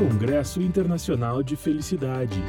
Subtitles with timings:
[0.00, 2.42] Congresso Internacional de Felicidade.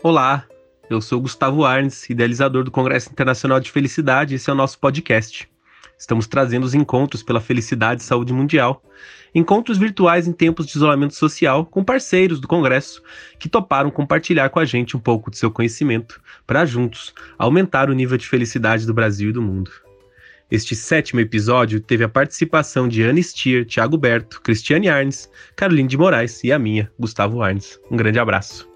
[0.00, 0.46] Olá,
[0.88, 4.36] eu sou Gustavo Arnes, idealizador do Congresso Internacional de Felicidade.
[4.36, 5.50] Esse é o nosso podcast.
[6.00, 8.82] Estamos trazendo os encontros pela felicidade e saúde mundial.
[9.34, 13.02] Encontros virtuais em tempos de isolamento social com parceiros do Congresso
[13.38, 17.92] que toparam compartilhar com a gente um pouco de seu conhecimento para juntos aumentar o
[17.92, 19.70] nível de felicidade do Brasil e do mundo.
[20.50, 25.98] Este sétimo episódio teve a participação de Ana Stier, Thiago Berto, Cristiane Arnes, Caroline de
[25.98, 27.78] Moraes e a minha, Gustavo Arnes.
[27.90, 28.69] Um grande abraço.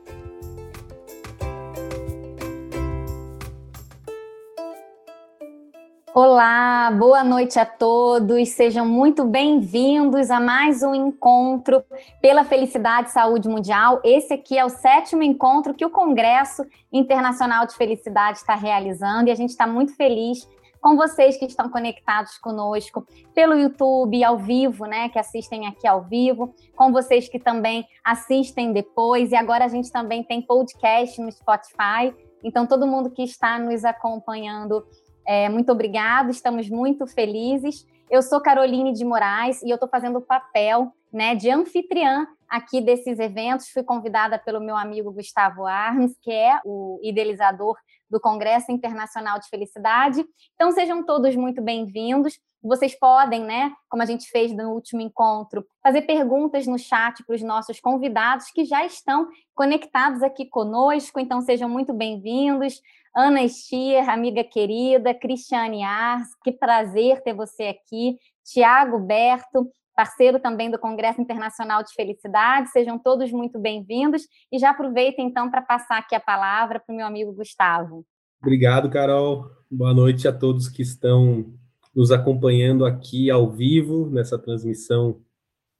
[6.16, 8.50] Olá, boa noite a todos.
[8.50, 11.82] Sejam muito bem-vindos a mais um encontro
[12.22, 14.00] pela felicidade e saúde mundial.
[14.04, 19.32] Esse aqui é o sétimo encontro que o Congresso Internacional de Felicidade está realizando e
[19.32, 20.48] a gente está muito feliz
[20.80, 26.02] com vocês que estão conectados conosco pelo YouTube ao vivo, né, que assistem aqui ao
[26.02, 31.32] vivo, com vocês que também assistem depois e agora a gente também tem podcast no
[31.32, 32.14] Spotify.
[32.44, 34.86] Então todo mundo que está nos acompanhando
[35.26, 37.86] é, muito obrigado, estamos muito felizes.
[38.10, 42.80] Eu sou Caroline de Moraes e eu estou fazendo o papel né, de anfitriã aqui
[42.80, 43.68] desses eventos.
[43.68, 47.76] Fui convidada pelo meu amigo Gustavo Arns, que é o idealizador
[48.10, 50.24] do Congresso Internacional de Felicidade.
[50.54, 52.38] Então sejam todos muito bem-vindos.
[52.62, 57.34] Vocês podem, né, como a gente fez no último encontro, fazer perguntas no chat para
[57.34, 61.18] os nossos convidados que já estão conectados aqui conosco.
[61.20, 62.80] Então sejam muito bem-vindos.
[63.16, 70.68] Ana Stier, amiga querida, Cristiane Ars, que prazer ter você aqui, Tiago Berto, parceiro também
[70.68, 75.98] do Congresso Internacional de Felicidade, sejam todos muito bem-vindos e já aproveitem então para passar
[75.98, 78.04] aqui a palavra para o meu amigo Gustavo.
[78.42, 79.48] Obrigado, Carol.
[79.70, 81.54] Boa noite a todos que estão
[81.94, 85.20] nos acompanhando aqui ao vivo nessa transmissão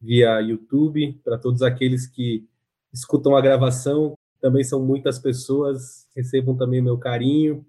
[0.01, 2.47] via YouTube, para todos aqueles que
[2.93, 7.65] escutam a gravação, também são muitas pessoas, recebam também meu carinho,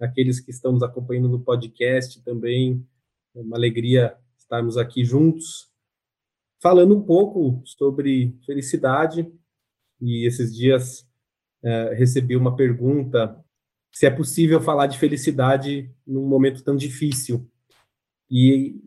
[0.00, 2.86] aqueles que estão nos acompanhando no podcast também,
[3.34, 5.68] é uma alegria estarmos aqui juntos,
[6.62, 9.28] falando um pouco sobre felicidade,
[10.00, 11.04] e esses dias
[11.60, 13.44] é, recebi uma pergunta.
[13.90, 17.50] Se é possível falar de felicidade num momento tão difícil,
[18.30, 18.80] e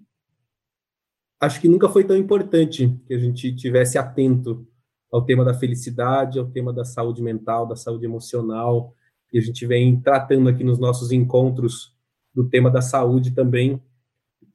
[1.41, 4.65] acho que nunca foi tão importante que a gente tivesse atento
[5.11, 8.93] ao tema da felicidade, ao tema da saúde mental, da saúde emocional,
[9.31, 11.93] e a gente vem tratando aqui nos nossos encontros
[12.33, 13.81] do tema da saúde também,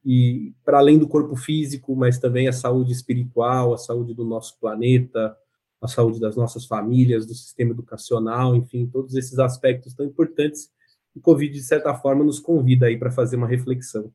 [0.04, 4.58] e para além do corpo físico, mas também a saúde espiritual, a saúde do nosso
[4.58, 5.36] planeta,
[5.80, 10.70] a saúde das nossas famílias, do sistema educacional, enfim, todos esses aspectos tão importantes.
[11.14, 14.12] O Covid, de certa forma, nos convida aí para fazer uma reflexão.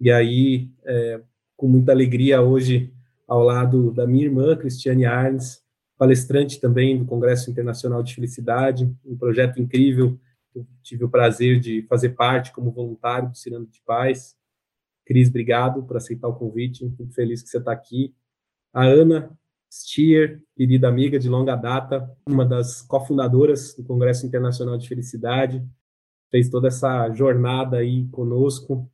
[0.00, 1.20] E aí, é,
[1.56, 2.92] com muita alegria, hoje,
[3.26, 5.61] ao lado da minha irmã, Cristiane Arnes,
[6.02, 10.18] palestrante também do Congresso Internacional de Felicidade, um projeto incrível.
[10.52, 14.36] Eu tive o prazer de fazer parte como voluntário do Cirando de Paz.
[15.06, 16.84] Cris, obrigado por aceitar o convite.
[16.84, 18.12] Muito feliz que você está aqui.
[18.74, 19.30] A Ana
[19.72, 25.64] Stier, querida amiga de longa data, uma das cofundadoras do Congresso Internacional de Felicidade,
[26.32, 28.90] fez toda essa jornada aí conosco.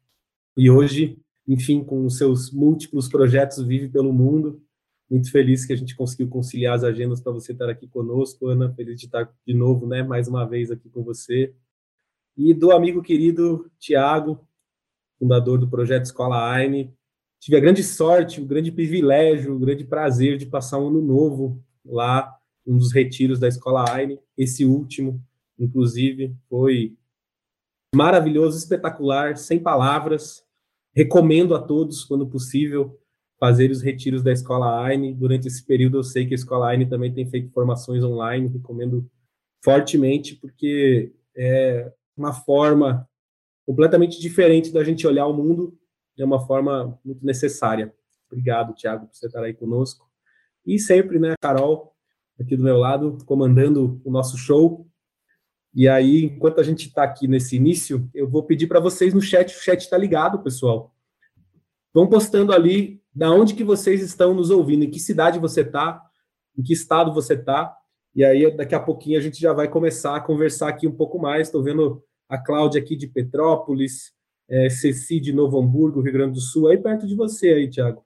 [0.54, 4.62] E hoje, enfim, com os seus múltiplos projetos, vive pelo mundo
[5.10, 8.72] muito feliz que a gente conseguiu conciliar as agendas para você estar aqui conosco, Ana.
[8.74, 11.54] Feliz de estar de novo, né, mais uma vez aqui com você.
[12.36, 14.46] E do amigo querido Tiago,
[15.18, 16.94] fundador do projeto Escola AINE.
[17.40, 21.64] Tive a grande sorte, o grande privilégio, o grande prazer de passar um ano novo
[21.84, 22.36] lá,
[22.66, 24.20] um dos retiros da Escola AINE.
[24.36, 25.22] Esse último,
[25.58, 26.96] inclusive, foi
[27.94, 30.44] maravilhoso, espetacular, sem palavras.
[30.94, 32.98] Recomendo a todos, quando possível,
[33.38, 35.14] fazer os retiros da Escola AINE.
[35.14, 39.08] Durante esse período, eu sei que a Escola AINE também tem feito formações online, recomendo
[39.62, 43.08] fortemente, porque é uma forma
[43.66, 45.78] completamente diferente da gente olhar o mundo,
[46.18, 47.94] é uma forma muito necessária.
[48.30, 50.06] Obrigado, Tiago, por você estar aí conosco.
[50.66, 51.94] E sempre, né, Carol,
[52.40, 54.86] aqui do meu lado, comandando o nosso show.
[55.74, 59.20] E aí, enquanto a gente está aqui nesse início, eu vou pedir para vocês no
[59.20, 60.94] chat, o chat está ligado, pessoal.
[61.98, 66.00] Vão postando ali da onde que vocês estão nos ouvindo, em que cidade você está,
[66.56, 67.76] em que estado você está,
[68.14, 71.18] e aí daqui a pouquinho a gente já vai começar a conversar aqui um pouco
[71.18, 71.48] mais.
[71.48, 74.12] Estou vendo a Cláudia aqui de Petrópolis,
[74.48, 78.04] é, Ceci de Novo Hamburgo, Rio Grande do Sul, aí perto de você aí, Tiago.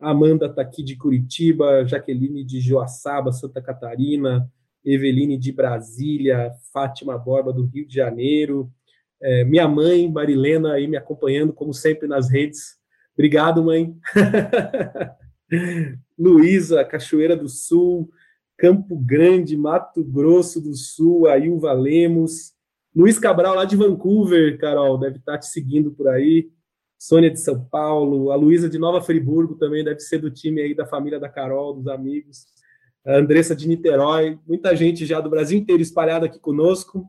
[0.00, 4.50] Amanda está aqui de Curitiba, Jaqueline de Joaçaba, Santa Catarina,
[4.82, 8.72] Eveline de Brasília, Fátima Borba do Rio de Janeiro,
[9.20, 12.82] É, minha mãe, Marilena, aí me acompanhando, como sempre, nas redes.
[13.14, 13.96] Obrigado, mãe.
[16.18, 18.10] Luísa, Cachoeira do Sul,
[18.56, 22.52] Campo Grande, Mato Grosso do Sul, Ailva Lemos,
[22.94, 26.48] Luiz Cabral, lá de Vancouver, Carol, deve estar te seguindo por aí.
[26.96, 30.74] Sônia de São Paulo, a Luísa de Nova Friburgo também deve ser do time aí
[30.74, 32.46] da família da Carol, dos amigos.
[33.04, 37.04] A Andressa de Niterói, muita gente já do Brasil inteiro espalhada aqui conosco.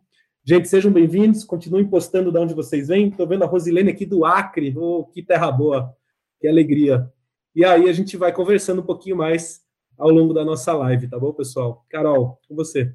[0.48, 3.08] Gente, sejam bem-vindos, continuem postando de onde vocês vêm.
[3.08, 5.92] Estou vendo a Rosilene aqui do Acre, oh, que terra boa,
[6.40, 7.12] que alegria.
[7.56, 9.62] E aí a gente vai conversando um pouquinho mais
[9.98, 11.84] ao longo da nossa live, tá bom, pessoal?
[11.90, 12.94] Carol, com você.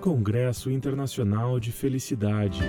[0.00, 2.62] Congresso Internacional de Felicidade.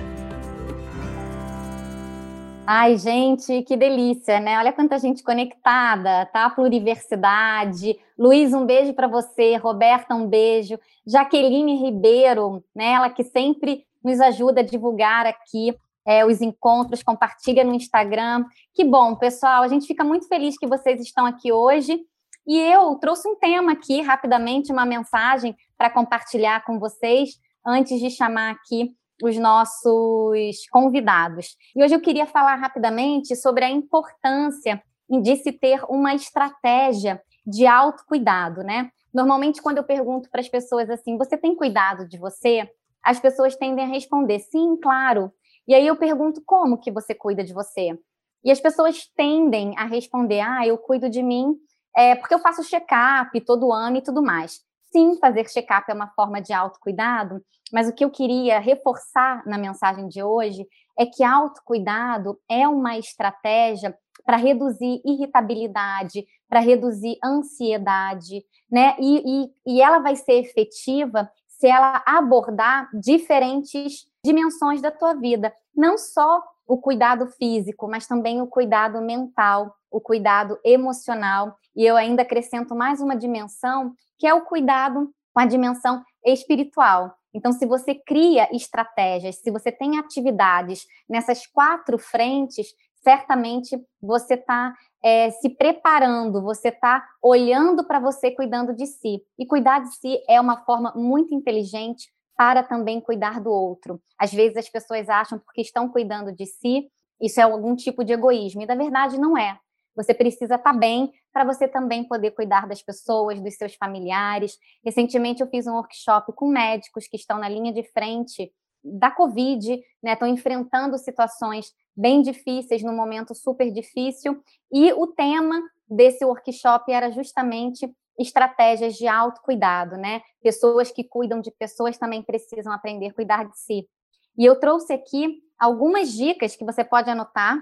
[2.66, 4.58] Ai, gente, que delícia, né?
[4.58, 6.50] Olha quanta gente conectada, tá?
[6.50, 7.96] Pluriversidade.
[8.20, 9.56] Luiz, um beijo para você.
[9.56, 10.78] Roberta, um beijo.
[11.06, 12.92] Jaqueline Ribeiro, né?
[12.92, 15.74] Ela que sempre nos ajuda a divulgar aqui
[16.06, 18.44] é, os encontros, compartilha no Instagram.
[18.74, 19.62] Que bom, pessoal.
[19.62, 21.98] A gente fica muito feliz que vocês estão aqui hoje.
[22.46, 28.10] E eu trouxe um tema aqui, rapidamente, uma mensagem para compartilhar com vocês, antes de
[28.10, 28.90] chamar aqui
[29.22, 31.56] os nossos convidados.
[31.74, 37.18] E hoje eu queria falar rapidamente sobre a importância de se ter uma estratégia
[37.50, 38.90] de autocuidado, né?
[39.12, 42.68] Normalmente, quando eu pergunto para as pessoas assim, você tem cuidado de você?
[43.02, 45.32] As pessoas tendem a responder, sim, claro.
[45.66, 47.98] E aí eu pergunto, como que você cuida de você?
[48.44, 51.56] E as pessoas tendem a responder, ah, eu cuido de mim
[51.96, 54.60] é, porque eu faço check-up todo ano e tudo mais.
[54.92, 57.40] Sim, fazer check-up é uma forma de autocuidado,
[57.72, 60.66] mas o que eu queria reforçar na mensagem de hoje
[60.98, 68.96] é que autocuidado é uma estratégia para reduzir irritabilidade, para reduzir ansiedade, né?
[68.98, 75.52] E, e, e ela vai ser efetiva se ela abordar diferentes dimensões da tua vida,
[75.74, 81.96] não só o cuidado físico, mas também o cuidado mental, o cuidado emocional, e eu
[81.96, 87.14] ainda acrescento mais uma dimensão, que é o cuidado com a dimensão espiritual.
[87.32, 94.74] Então, se você cria estratégias, se você tem atividades nessas quatro frentes, certamente você está
[95.02, 99.22] é, se preparando, você está olhando para você, cuidando de si.
[99.38, 104.00] E cuidar de si é uma forma muito inteligente para também cuidar do outro.
[104.18, 108.14] Às vezes as pessoas acham porque estão cuidando de si, isso é algum tipo de
[108.14, 109.58] egoísmo, e na verdade não é.
[109.94, 114.56] Você precisa estar tá bem para você também poder cuidar das pessoas, dos seus familiares.
[114.84, 118.50] Recentemente eu fiz um workshop com médicos que estão na linha de frente
[118.82, 120.12] da Covid, né?
[120.12, 124.42] Estão enfrentando situações bem difíceis num momento super difícil.
[124.72, 130.22] E o tema desse workshop era justamente estratégias de autocuidado, né?
[130.42, 133.88] Pessoas que cuidam de pessoas também precisam aprender a cuidar de si.
[134.36, 137.58] E eu trouxe aqui algumas dicas que você pode anotar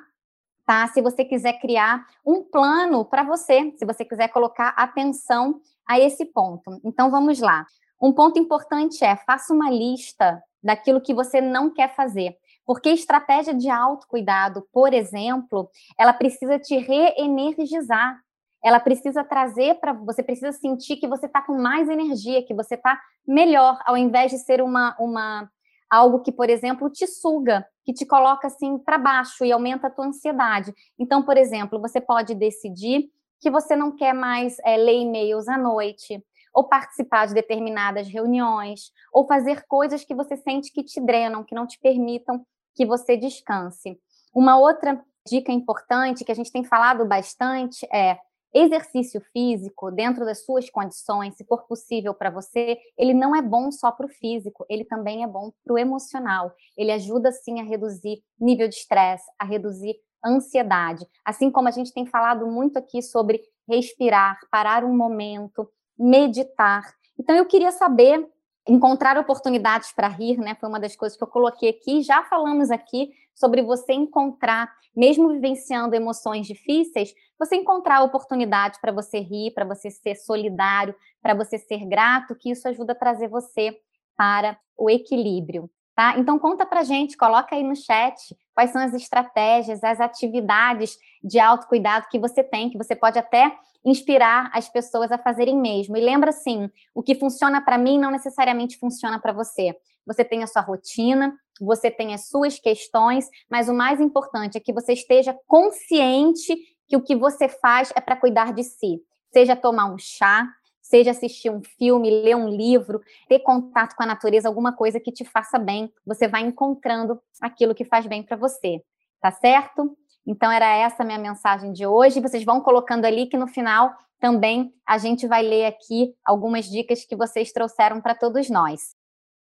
[0.69, 0.87] tá?
[0.89, 6.27] Se você quiser criar um plano para você, se você quiser colocar atenção a esse
[6.27, 6.79] ponto.
[6.85, 7.65] Então vamos lá.
[8.01, 12.37] Um ponto importante é faça uma lista daquilo que você não quer fazer.
[12.67, 18.21] Porque estratégia de autocuidado, por exemplo, ela precisa te reenergizar.
[18.63, 22.75] Ela precisa trazer para você precisa sentir que você está com mais energia, que você
[22.75, 25.49] está melhor, ao invés de ser uma, uma
[25.89, 29.91] algo que, por exemplo, te suga, que te coloca assim para baixo e aumenta a
[29.91, 30.75] tua ansiedade.
[30.99, 33.11] Então, por exemplo, você pode decidir
[33.41, 36.23] que você não quer mais é, ler e-mails à noite,
[36.59, 41.55] ou participar de determinadas reuniões, ou fazer coisas que você sente que te drenam, que
[41.55, 43.97] não te permitam que você descanse.
[44.35, 48.19] Uma outra dica importante que a gente tem falado bastante é
[48.53, 53.71] Exercício físico, dentro das suas condições, se for possível para você, ele não é bom
[53.71, 56.53] só para o físico, ele também é bom para o emocional.
[56.75, 61.07] Ele ajuda, sim, a reduzir nível de estresse, a reduzir ansiedade.
[61.25, 66.95] Assim como a gente tem falado muito aqui sobre respirar, parar um momento, meditar.
[67.19, 68.27] Então, eu queria saber
[68.69, 70.55] encontrar oportunidades para rir, né?
[70.61, 72.03] Foi uma das coisas que eu coloquei aqui.
[72.03, 79.21] Já falamos aqui sobre você encontrar, mesmo vivenciando emoções difíceis, você encontrar oportunidades para você
[79.21, 83.79] rir, para você ser solidário, para você ser grato, que isso ajuda a trazer você
[84.17, 85.71] para o equilíbrio.
[85.99, 86.17] Tá?
[86.17, 91.41] Então conta pra gente, coloca aí no chat quais são as estratégias, as atividades de
[91.41, 93.53] autocuidado que você tem, que você pode até
[93.85, 95.97] inspirar as pessoas a fazerem mesmo.
[95.97, 99.77] E lembra assim, o que funciona para mim não necessariamente funciona para você.
[100.07, 104.61] Você tem a sua rotina, você tem as suas questões, mas o mais importante é
[104.61, 109.03] que você esteja consciente que o que você faz é para cuidar de si.
[109.33, 110.47] Seja tomar um chá,
[110.89, 115.13] seja assistir um filme, ler um livro, ter contato com a natureza, alguma coisa que
[115.13, 115.93] te faça bem.
[116.07, 118.83] Você vai encontrando aquilo que faz bem para você,
[119.21, 119.95] tá certo?
[120.27, 122.21] Então era essa minha mensagem de hoje.
[122.21, 127.05] Vocês vão colocando ali que no final também a gente vai ler aqui algumas dicas
[127.05, 128.95] que vocês trouxeram para todos nós.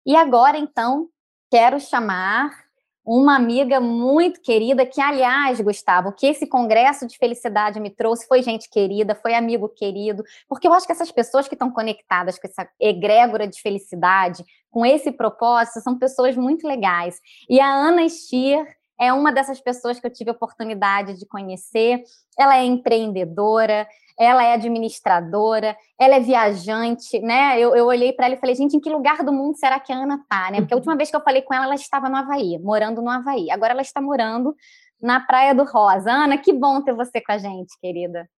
[0.06, 1.08] E agora, então,
[1.50, 2.61] quero chamar
[3.04, 8.42] uma amiga muito querida, que, aliás, Gustavo, que esse congresso de felicidade me trouxe foi
[8.42, 12.46] gente querida, foi amigo querido, porque eu acho que essas pessoas que estão conectadas com
[12.46, 17.20] essa egrégora de felicidade, com esse propósito, são pessoas muito legais.
[17.48, 18.66] E a Ana Stier
[19.02, 22.04] é uma dessas pessoas que eu tive a oportunidade de conhecer.
[22.38, 27.58] Ela é empreendedora, ela é administradora, ela é viajante, né?
[27.58, 29.92] Eu, eu olhei para ela e falei, gente, em que lugar do mundo será que
[29.92, 30.60] a Ana tá, né?
[30.60, 33.10] Porque a última vez que eu falei com ela, ela estava no Havaí, morando no
[33.10, 33.50] Havaí.
[33.50, 34.54] Agora ela está morando
[35.00, 36.12] na Praia do Rosa.
[36.12, 38.30] Ana, que bom ter você com a gente, querida.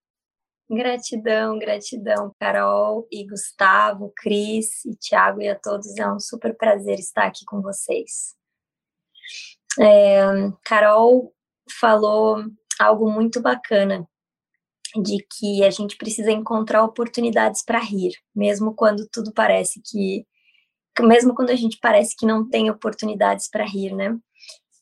[0.69, 5.93] Gratidão, gratidão, Carol e Gustavo, Cris e Tiago e a todos.
[5.97, 8.33] É um super prazer estar aqui com vocês.
[9.79, 10.21] É,
[10.63, 11.33] Carol
[11.79, 12.43] falou
[12.79, 14.07] algo muito bacana
[15.01, 20.25] de que a gente precisa encontrar oportunidades para rir, mesmo quando tudo parece que
[21.01, 24.15] mesmo quando a gente parece que não tem oportunidades para rir, né?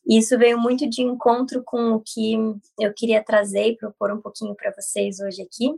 [0.06, 2.34] Isso veio muito de encontro com o que
[2.78, 5.74] eu queria trazer e propor um pouquinho para vocês hoje aqui,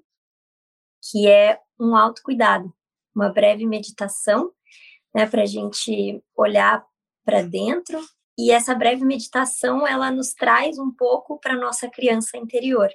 [1.11, 2.73] que é um autocuidado,
[3.15, 4.51] uma breve meditação,
[5.15, 6.85] né, para a gente olhar
[7.25, 8.01] para dentro.
[8.39, 12.91] E essa breve meditação, ela nos traz um pouco para nossa criança interior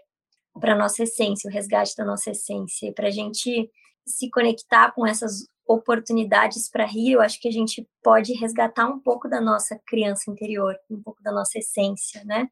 [0.60, 3.70] para nossa essência, o resgate da nossa essência, para a gente
[4.06, 9.00] se conectar com essas oportunidades para rir, eu acho que a gente pode resgatar um
[9.00, 12.50] pouco da nossa criança interior, um pouco da nossa essência, né?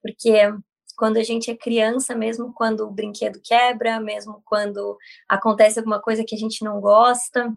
[0.00, 0.32] Porque
[0.96, 4.96] quando a gente é criança, mesmo quando o brinquedo quebra, mesmo quando
[5.28, 7.52] acontece alguma coisa que a gente não gosta,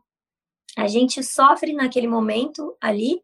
[0.76, 3.22] a gente sofre naquele momento ali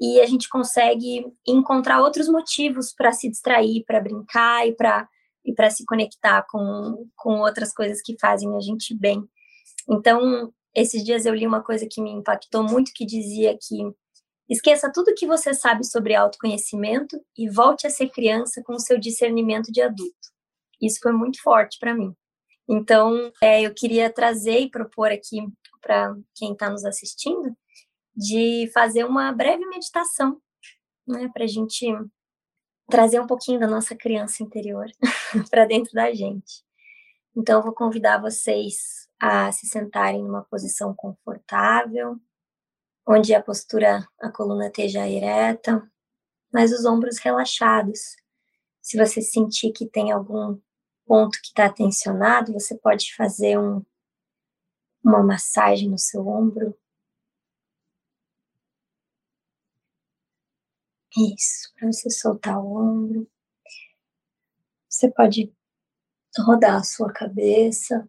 [0.00, 5.06] e a gente consegue encontrar outros motivos para se distrair, para brincar e para
[5.42, 9.24] e para se conectar com, com outras coisas que fazem a gente bem.
[9.88, 13.82] Então, esses dias eu li uma coisa que me impactou muito, que dizia que
[14.50, 18.98] esqueça tudo que você sabe sobre autoconhecimento e volte a ser criança com o seu
[18.98, 20.12] discernimento de adulto.
[20.80, 22.14] Isso foi muito forte para mim.
[22.68, 25.42] Então, é, eu queria trazer e propor aqui
[25.80, 27.56] para quem está nos assistindo
[28.20, 30.38] de fazer uma breve meditação,
[31.08, 31.86] né, para a gente
[32.86, 34.84] trazer um pouquinho da nossa criança interior
[35.50, 36.62] para dentro da gente.
[37.34, 42.20] Então, eu vou convidar vocês a se sentarem numa posição confortável,
[43.08, 45.90] onde a postura, a coluna esteja ereta,
[46.52, 48.00] mas os ombros relaxados.
[48.82, 50.60] Se você sentir que tem algum
[51.06, 53.82] ponto que está tensionado, você pode fazer um,
[55.02, 56.76] uma massagem no seu ombro
[61.16, 63.28] Isso, para você soltar o ombro.
[64.88, 65.52] Você pode
[66.38, 68.08] rodar a sua cabeça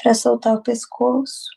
[0.00, 1.48] para soltar o pescoço.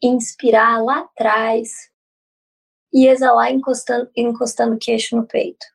[0.00, 1.90] Inspirar lá atrás
[2.92, 5.66] e exalar encostando, encostando o queixo no peito.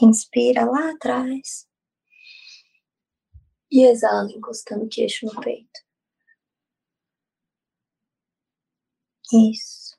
[0.00, 1.68] Inspira lá atrás
[3.70, 5.87] e exala encostando o queixo no peito.
[9.32, 9.96] Isso.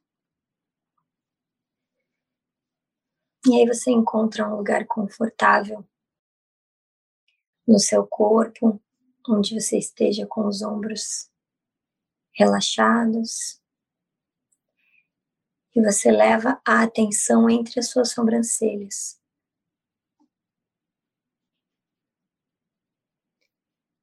[3.48, 5.86] E aí você encontra um lugar confortável
[7.68, 8.82] no seu corpo,
[9.28, 11.30] onde você esteja com os ombros
[12.34, 13.62] relaxados.
[15.76, 19.20] E você leva a atenção entre as suas sobrancelhas.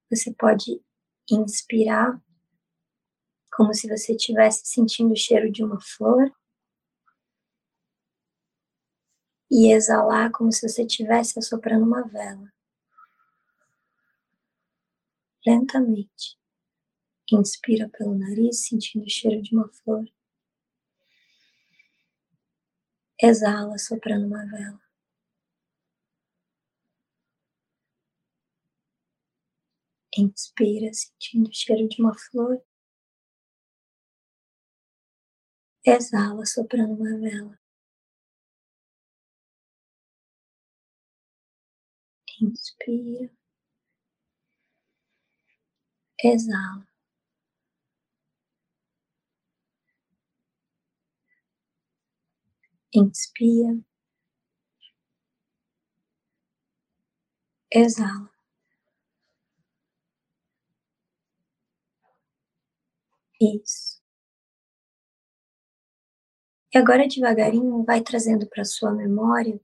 [0.09, 0.81] Você pode
[1.31, 2.23] inspirar
[3.57, 6.31] como se você estivesse sentindo o cheiro de uma flor.
[9.51, 12.53] E exalar como se você estivesse assoprando uma vela.
[15.47, 16.39] Lentamente.
[17.33, 20.05] Inspira pelo nariz, sentindo o cheiro de uma flor.
[23.19, 24.81] Exala, soprando uma vela.
[30.19, 32.63] Inspira, sentindo o cheiro de uma flor.
[35.87, 37.59] Exala soprando uma vela.
[42.45, 43.29] Inspira,
[46.23, 46.87] exala.
[52.93, 53.77] Inspira,
[57.71, 58.31] Exala.
[63.41, 63.96] Isso.
[66.75, 69.61] E agora devagarinho vai trazendo para sua memória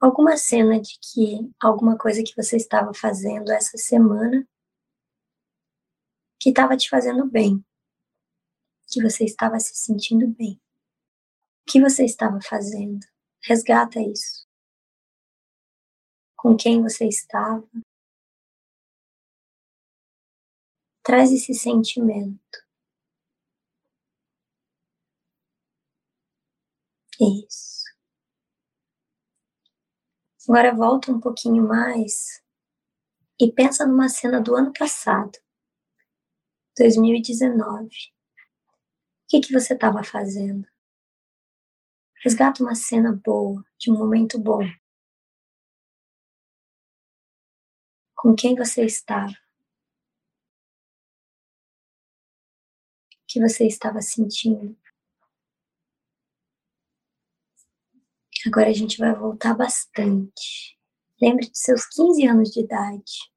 [0.00, 4.48] alguma cena de que alguma coisa que você estava fazendo essa semana
[6.40, 7.62] que estava te fazendo bem,
[8.90, 10.58] que você estava se sentindo bem.
[11.62, 13.06] O que você estava fazendo?
[13.42, 14.48] Resgata isso.
[16.34, 17.68] Com quem você estava?
[21.02, 22.69] Traz esse sentimento.
[27.20, 27.84] Isso.
[30.48, 32.42] Agora volta um pouquinho mais
[33.40, 35.38] e pensa numa cena do ano passado,
[36.76, 37.86] 2019.
[37.86, 37.90] O
[39.28, 40.66] que, que você estava fazendo?
[42.24, 44.62] Resgata uma cena boa, de um momento bom.
[48.14, 49.32] Com quem você estava?
[49.32, 49.36] O
[53.26, 54.76] que você estava sentindo?
[58.46, 60.78] Agora a gente vai voltar bastante.
[61.20, 63.30] Lembre dos seus 15 anos de idade.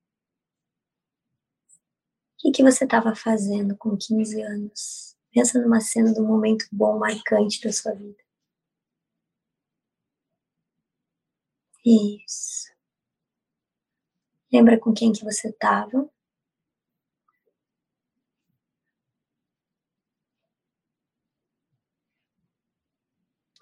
[2.43, 5.15] O que, você estava fazendo com 15 anos?
[5.31, 8.21] Pensa numa cena do momento bom, marcante da sua vida.
[11.85, 12.71] Isso.
[14.51, 16.09] Lembra com quem que você estava?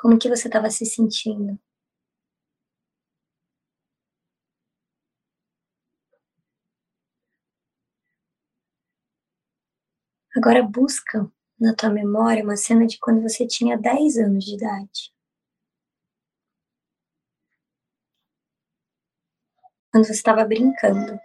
[0.01, 1.59] Como que você estava se sentindo?
[10.35, 15.13] Agora busca na tua memória uma cena de quando você tinha 10 anos de idade.
[19.91, 21.19] Quando você estava brincando.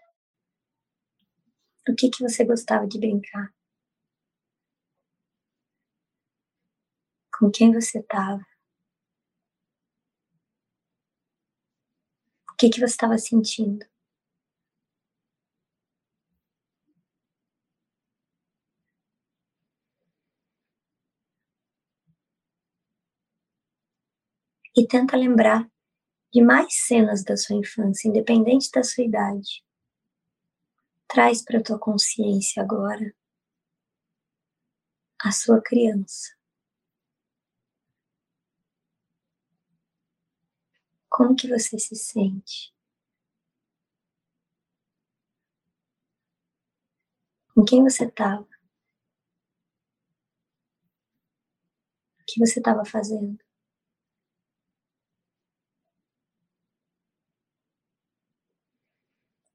[1.89, 3.55] O que que você gostava de brincar?
[7.39, 8.45] Com quem você estava?
[12.57, 13.85] O que, que você estava sentindo?
[24.75, 25.71] E tenta lembrar
[26.33, 29.63] de mais cenas da sua infância, independente da sua idade.
[31.07, 33.15] Traz para a tua consciência agora
[35.23, 36.37] a sua criança.
[41.17, 42.75] Como que você se sente?
[47.55, 48.43] Com quem você estava?
[48.43, 48.49] O
[52.27, 53.43] que você estava fazendo?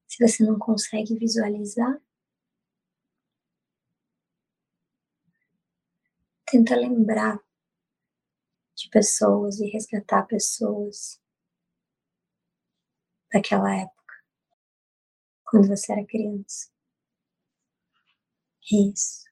[0.08, 2.02] Se você não consegue visualizar,
[6.48, 7.40] tenta lembrar
[8.76, 11.21] de pessoas e resgatar pessoas
[13.34, 14.14] daquela época,
[15.46, 16.68] quando você era criança.
[18.72, 19.30] Isso.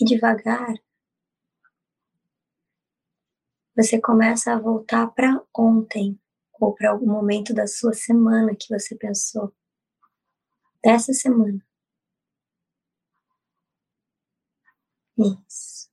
[0.00, 0.74] E devagar,
[3.76, 6.18] você começa a voltar para ontem,
[6.60, 9.54] ou para algum momento da sua semana que você pensou,
[10.84, 11.58] dessa semana.
[15.18, 15.88] Isso.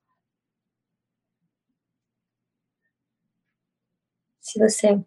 [4.51, 5.01] Se você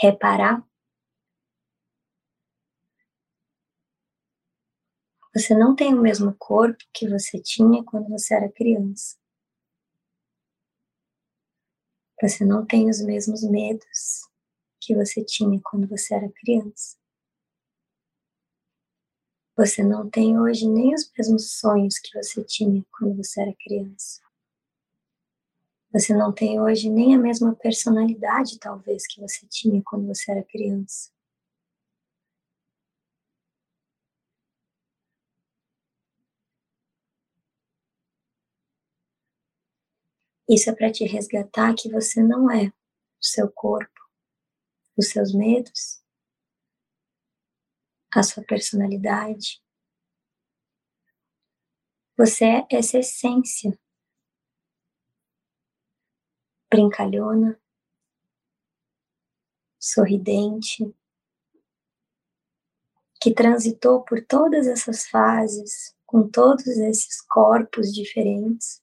[0.00, 0.66] reparar,
[5.34, 9.18] você não tem o mesmo corpo que você tinha quando você era criança.
[12.22, 14.28] Você não tem os mesmos medos
[14.80, 16.98] que você tinha quando você era criança.
[19.54, 24.29] Você não tem hoje nem os mesmos sonhos que você tinha quando você era criança.
[25.92, 30.44] Você não tem hoje nem a mesma personalidade, talvez, que você tinha quando você era
[30.44, 31.10] criança.
[40.48, 42.72] Isso é para te resgatar que você não é o
[43.20, 44.00] seu corpo,
[44.96, 46.00] os seus medos,
[48.14, 49.60] a sua personalidade.
[52.16, 53.76] Você é essa essência
[56.70, 57.60] brincalhona,
[59.78, 60.94] sorridente,
[63.20, 68.82] que transitou por todas essas fases, com todos esses corpos diferentes.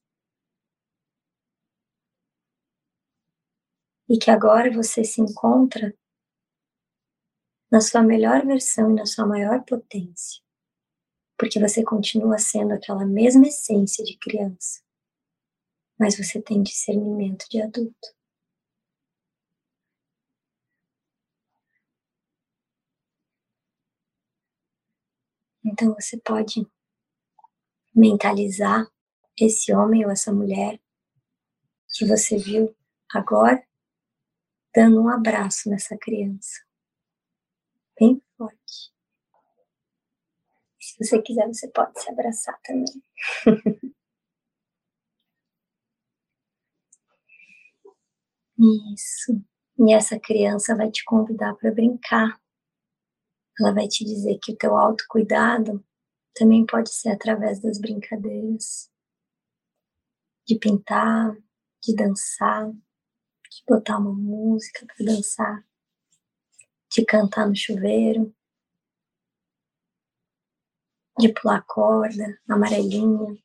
[4.10, 5.94] e que agora você se encontra
[7.70, 10.42] na sua melhor versão e na sua maior potência,
[11.38, 14.82] porque você continua sendo aquela mesma essência de criança,
[16.00, 18.16] mas você tem discernimento de adulto.
[25.66, 26.66] Então você pode
[27.94, 28.88] mentalizar
[29.38, 30.80] esse homem ou essa mulher
[31.94, 32.76] que você viu
[33.14, 33.68] agora
[34.74, 36.64] dando um abraço nessa criança.
[38.00, 38.94] Bem forte.
[40.80, 43.04] Se você quiser, você pode se abraçar também.
[48.60, 49.40] Isso.
[49.80, 52.40] E essa criança vai te convidar para brincar.
[53.60, 55.84] Ela vai te dizer que o teu autocuidado
[56.34, 58.92] também pode ser através das brincadeiras,
[60.48, 61.36] de pintar,
[61.84, 65.66] de dançar, de botar uma música para dançar,
[66.92, 68.36] de cantar no chuveiro,
[71.20, 73.36] de pular corda, amarelinha.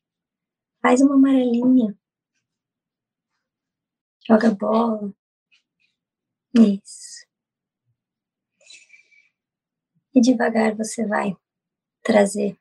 [0.81, 1.97] Faz uma amarelinha.
[4.27, 5.13] Joga bola.
[6.55, 7.25] Isso.
[10.15, 11.35] E devagar você vai
[12.03, 12.57] trazer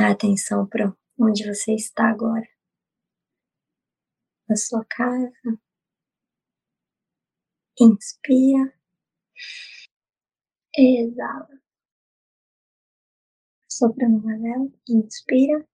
[0.00, 2.48] a atenção para onde você está agora.
[4.48, 5.58] Na sua casa.
[7.80, 8.72] Inspira.
[10.76, 11.58] Exala.
[13.70, 14.68] Sopra uma vela.
[14.88, 15.64] Inspira.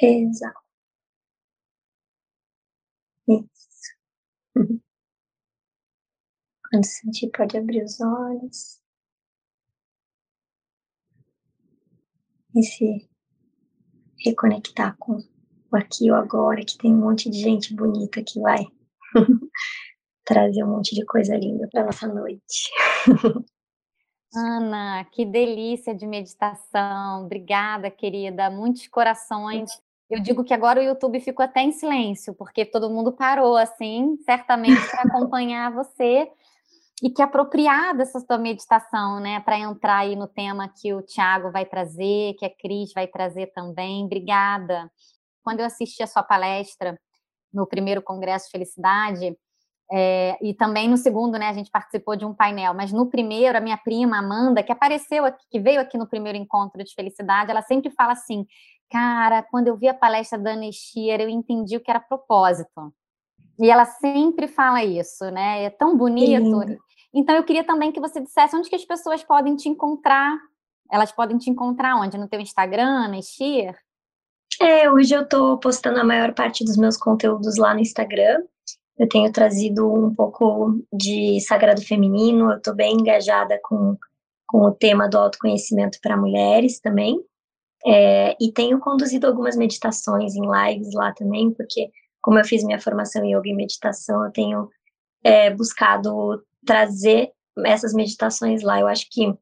[0.00, 0.60] Exala.
[3.28, 3.96] Isso.
[6.70, 8.80] Quando sentir, pode abrir os olhos.
[12.54, 13.08] E se
[14.24, 15.18] reconectar com
[15.70, 18.64] o aqui e o agora, que tem um monte de gente bonita que vai
[20.24, 22.70] trazer um monte de coisa linda para nossa noite.
[24.34, 27.24] Ana, que delícia de meditação.
[27.24, 28.50] Obrigada, querida.
[28.50, 29.70] Muitos corações.
[30.08, 34.16] Eu digo que agora o YouTube ficou até em silêncio, porque todo mundo parou assim,
[34.24, 36.30] certamente para acompanhar você
[37.02, 41.50] e que apropriada essa sua meditação, né, para entrar aí no tema que o Tiago
[41.50, 44.04] vai trazer, que a Cris vai trazer também.
[44.04, 44.90] Obrigada.
[45.42, 46.98] Quando eu assisti a sua palestra
[47.52, 49.36] no primeiro Congresso Felicidade,
[49.90, 53.56] é, e também no segundo, né, a gente participou de um painel, mas no primeiro,
[53.56, 57.50] a minha prima Amanda, que apareceu aqui, que veio aqui no primeiro encontro de felicidade,
[57.50, 58.46] ela sempre fala assim:
[58.90, 62.92] Cara, quando eu vi a palestra da Anne Schier, eu entendi o que era propósito.
[63.58, 65.64] E ela sempre fala isso, né?
[65.64, 66.66] É tão bonito.
[66.66, 66.78] Sim.
[67.14, 70.36] Então eu queria também que você dissesse onde que as pessoas podem te encontrar.
[70.90, 72.18] Elas podem te encontrar onde?
[72.18, 73.76] No teu Instagram, na Schier?
[74.60, 78.42] É, hoje eu estou postando a maior parte dos meus conteúdos lá no Instagram.
[78.98, 83.96] Eu tenho trazido um pouco de sagrado feminino, eu estou bem engajada com,
[84.46, 87.20] com o tema do autoconhecimento para mulheres também.
[87.84, 91.90] É, e tenho conduzido algumas meditações em lives lá também, porque
[92.22, 94.68] como eu fiz minha formação em yoga e meditação, eu tenho
[95.22, 97.30] é, buscado trazer
[97.64, 98.80] essas meditações lá.
[98.80, 99.32] Eu acho que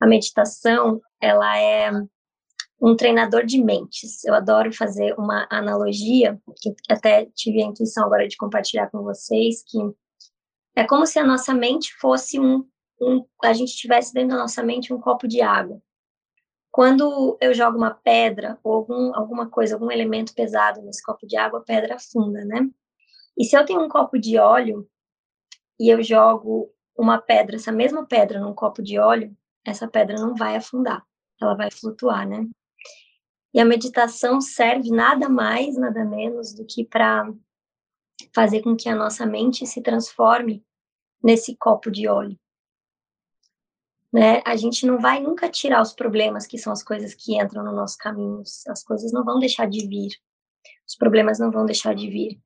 [0.00, 1.90] a meditação, ela é
[2.80, 4.24] um treinador de mentes.
[4.24, 9.62] Eu adoro fazer uma analogia, que até tive a intuição agora de compartilhar com vocês,
[9.66, 9.78] que
[10.74, 12.66] é como se a nossa mente fosse um,
[13.00, 15.80] um a gente tivesse dentro da nossa mente um copo de água.
[16.70, 21.36] Quando eu jogo uma pedra ou algum, alguma coisa, algum elemento pesado nesse copo de
[21.36, 22.68] água, a pedra afunda, né?
[23.38, 24.86] E se eu tenho um copo de óleo
[25.80, 29.34] e eu jogo uma pedra, essa mesma pedra num copo de óleo,
[29.64, 31.02] essa pedra não vai afundar,
[31.40, 32.46] ela vai flutuar, né?
[33.56, 37.32] E a meditação serve nada mais, nada menos do que para
[38.32, 40.62] fazer com que a nossa mente se transforme
[41.22, 42.38] nesse copo de óleo
[44.16, 44.40] né?
[44.46, 47.70] A gente não vai nunca tirar os problemas que são as coisas que entram no
[47.70, 48.42] nosso caminho.
[48.66, 50.12] As coisas não vão deixar de vir.
[50.88, 52.40] Os problemas não vão deixar de vir.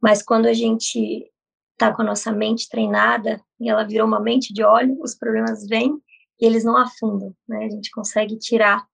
[0.00, 1.30] Mas quando a gente
[1.72, 5.66] está com a nossa mente treinada e ela virou uma mente de óleo, os problemas
[5.66, 5.92] vêm
[6.40, 7.66] e eles não afundam, né?
[7.66, 8.86] A gente consegue tirar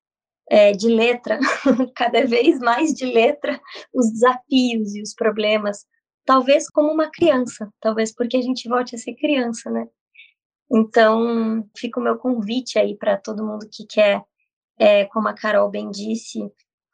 [0.51, 1.39] é, de letra,
[1.95, 3.59] cada vez mais de letra,
[3.95, 5.87] os desafios e os problemas,
[6.25, 9.87] talvez como uma criança, talvez porque a gente volte a ser criança, né?
[10.73, 14.23] Então, fica o meu convite aí para todo mundo que quer,
[14.79, 16.41] é, como a Carol bem disse,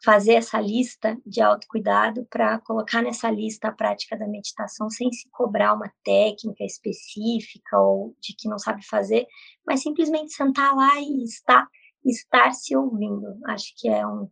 [0.04, 5.28] fazer essa lista de autocuidado para colocar nessa lista a prática da meditação sem se
[5.30, 9.26] cobrar uma técnica específica ou de que não sabe fazer,
[9.66, 11.66] mas simplesmente sentar lá e estar,
[12.10, 13.38] estar se ouvindo.
[13.46, 14.28] Acho que é um,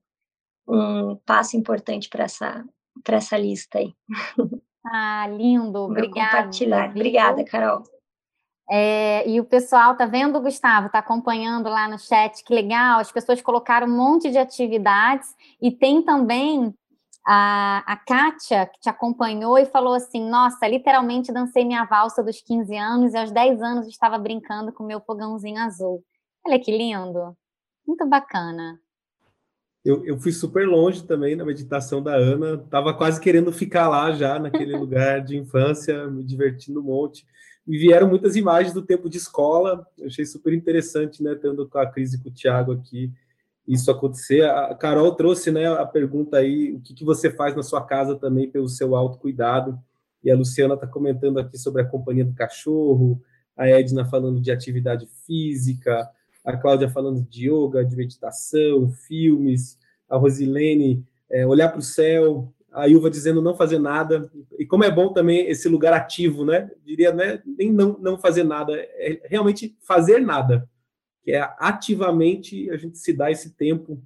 [0.69, 2.65] um passo importante para essa,
[3.07, 3.95] essa lista aí.
[4.87, 6.37] Ah, lindo, obrigada.
[6.37, 6.91] Compartilhar.
[6.91, 7.83] Obrigada, Carol.
[8.71, 13.13] É, e o pessoal tá vendo, Gustavo, tá acompanhando lá no chat, que legal, as
[13.13, 16.75] pessoas colocaram um monte de atividades e tem também
[17.27, 22.41] a, a Kátia, que te acompanhou e falou assim: Nossa, literalmente dancei minha valsa dos
[22.41, 26.03] 15 anos e aos 10 anos estava brincando com meu fogãozinho azul.
[26.47, 27.37] Olha que lindo,
[27.87, 28.81] muito bacana.
[29.85, 34.13] Eu, eu fui super longe também na meditação da Ana, estava quase querendo ficar lá
[34.13, 37.27] já, naquele lugar de infância, me divertindo um monte.
[37.67, 41.79] E vieram muitas imagens do tempo de escola, eu achei super interessante, né, tendo com
[41.79, 43.13] a Cris e com o Thiago aqui,
[43.69, 44.45] isso acontecer.
[44.45, 48.17] A Carol trouxe né, a pergunta aí, o que, que você faz na sua casa
[48.17, 49.79] também pelo seu autocuidado,
[50.23, 53.21] e a Luciana está comentando aqui sobre a companhia do cachorro,
[53.55, 56.09] a Edna falando de atividade física,
[56.45, 59.79] a Cláudia falando de yoga, de meditação, filmes,
[60.09, 64.85] a Rosilene é, olhar para o céu, a Ilva dizendo não fazer nada, e como
[64.85, 66.71] é bom também esse lugar ativo, né?
[66.85, 67.41] Diria, né?
[67.47, 70.69] Nem não, não fazer nada, é realmente fazer nada
[71.25, 74.01] que é ativamente a gente se dá esse tempo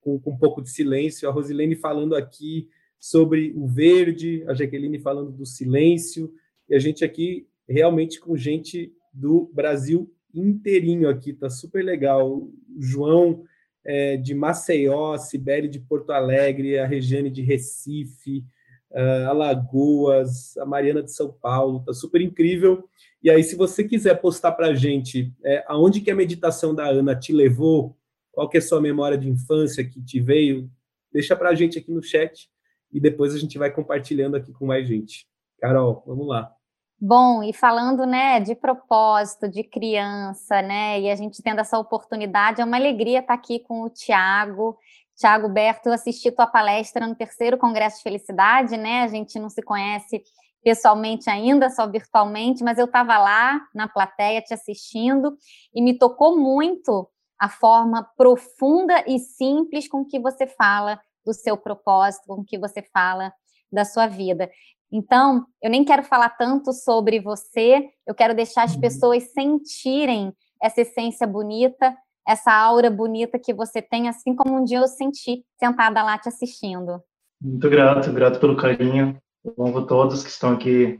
[0.00, 1.28] com, com um pouco de silêncio.
[1.28, 6.32] A Rosilene falando aqui sobre o verde, a Jaqueline falando do silêncio,
[6.66, 12.48] e a gente aqui realmente com gente do Brasil inteirinho aqui, tá super legal.
[12.78, 13.44] João
[13.84, 18.44] é, de Maceió, Sibeli de Porto Alegre, a Regiane de Recife,
[18.90, 22.88] uh, Alagoas, a Mariana de São Paulo, tá super incrível.
[23.22, 26.86] E aí, se você quiser postar para a gente é, aonde que a meditação da
[26.86, 27.96] Ana te levou,
[28.32, 30.70] qual que é a sua memória de infância que te veio,
[31.12, 32.50] deixa para a gente aqui no chat
[32.92, 35.26] e depois a gente vai compartilhando aqui com mais gente.
[35.58, 36.55] Carol, vamos lá.
[36.98, 42.62] Bom, e falando, né, de propósito, de criança, né, e a gente tendo essa oportunidade,
[42.62, 44.78] é uma alegria estar aqui com o Tiago.
[45.14, 49.50] Tiago Berto, eu assisti tua palestra no terceiro Congresso de Felicidade, né, a gente não
[49.50, 50.22] se conhece
[50.64, 55.36] pessoalmente ainda, só virtualmente, mas eu estava lá na plateia te assistindo
[55.74, 57.06] e me tocou muito
[57.38, 62.82] a forma profunda e simples com que você fala do seu propósito, com que você
[62.82, 63.32] fala
[63.70, 64.50] da sua vida.
[64.92, 68.80] Então, eu nem quero falar tanto sobre você, eu quero deixar as uhum.
[68.80, 71.94] pessoas sentirem essa essência bonita,
[72.26, 76.28] essa aura bonita que você tem, assim como um dia eu senti sentada lá te
[76.28, 77.00] assistindo.
[77.40, 79.18] Muito grato, grato pelo carinho
[79.56, 80.98] louvo todos que estão aqui,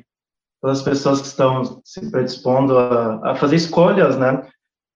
[0.61, 4.47] todas as pessoas que estão se predispondo a, a fazer escolhas, né?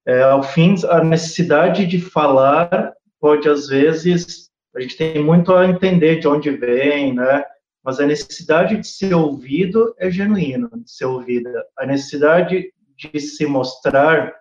[0.06, 5.66] É, ao fim, a necessidade de falar pode, às vezes, a gente tem muito a
[5.66, 7.44] entender de onde vem, né?
[7.82, 11.64] Mas a necessidade de ser ouvido é genuína, de ser ouvida.
[11.78, 14.34] A necessidade de se mostrar,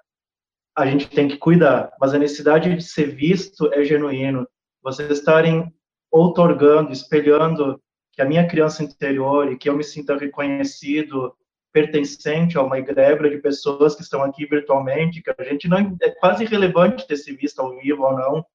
[0.76, 1.92] a gente tem que cuidar.
[2.00, 4.48] Mas a necessidade de ser visto é genuíno.
[4.84, 5.74] Vocês estarem
[6.12, 11.34] outorgando, espelhando que a minha criança interior e que eu me sinta reconhecido,
[11.72, 16.10] pertencente a uma egrébora de pessoas que estão aqui virtualmente, que a gente não é
[16.12, 18.46] quase irrelevante ter se visto ao vivo ou não.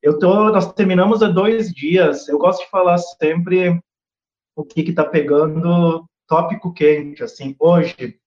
[0.00, 2.28] Eu tô, nós terminamos há dois dias.
[2.28, 3.80] Eu gosto de falar sempre
[4.58, 7.22] o que está pegando tópico quente.
[7.22, 8.18] Assim, hoje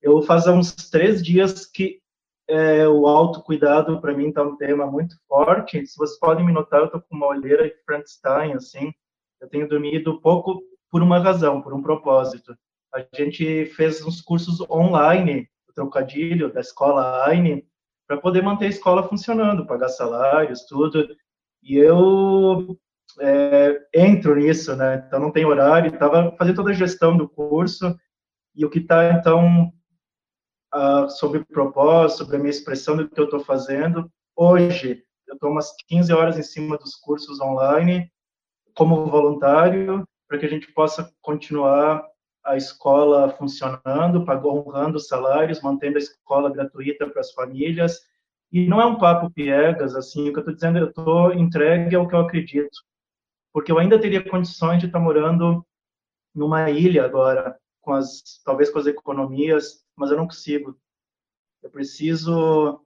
[0.00, 2.00] eu faz uns três dias que
[2.48, 5.86] é, o autocuidado para mim está um tema muito forte.
[5.86, 8.90] Se vocês podem me notar, eu tô com uma olheira de Frankenstein, assim.
[9.38, 12.56] Eu tenho dormido pouco por uma razão, por um propósito.
[12.94, 17.68] A gente fez uns cursos online, o trocadilho da escola AINE,
[18.06, 21.06] para poder manter a escola funcionando, pagar salários, tudo.
[21.62, 22.78] E eu
[23.20, 25.04] é, entro nisso, né?
[25.06, 27.96] Então não tem horário, estava fazendo toda a gestão do curso
[28.54, 29.72] e o que está então
[30.74, 34.10] uh, sobre propósito, sobre a minha expressão do que eu estou fazendo.
[34.34, 38.10] Hoje eu estou umas 15 horas em cima dos cursos online
[38.74, 42.06] como voluntário, para que a gente possa continuar
[42.44, 48.00] a escola funcionando, honrando os salários, mantendo a escola gratuita para as famílias.
[48.52, 51.96] E não é um papo piegas, assim, o que eu estou dizendo, eu estou entregue
[51.96, 52.78] ao que eu acredito.
[53.56, 55.64] Porque eu ainda teria condições de estar morando
[56.34, 60.78] numa ilha agora, com as, talvez com as economias, mas eu não consigo.
[61.62, 62.78] Eu preciso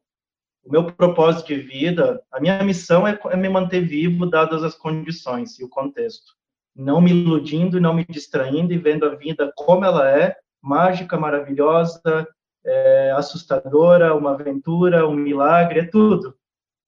[0.63, 4.77] o meu propósito de vida, a minha missão é, é, me manter vivo dadas as
[4.77, 6.37] condições e o contexto.
[6.73, 12.29] Não me iludindo não me distraindo e vendo a vida como ela é, mágica, maravilhosa,
[12.65, 16.37] é, assustadora, uma aventura, um milagre, é tudo.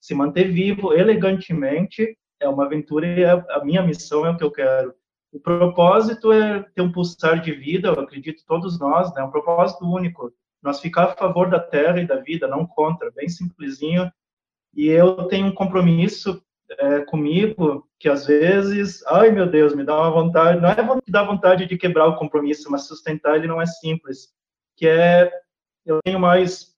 [0.00, 4.44] Se manter vivo elegantemente é uma aventura e é, a minha missão é o que
[4.44, 4.94] eu quero.
[5.32, 9.22] O propósito é ter um pulsar de vida, eu acredito todos nós, né?
[9.22, 13.28] Um propósito único nós ficar a favor da terra e da vida, não contra, bem
[13.28, 14.10] simplesinho.
[14.74, 16.42] E eu tenho um compromisso
[16.78, 20.76] é, comigo que às vezes, ai meu Deus, me dá uma vontade, não é
[21.08, 24.32] dá vontade de quebrar o compromisso, mas sustentar ele não é simples,
[24.76, 25.30] que é,
[25.84, 26.71] eu tenho mais,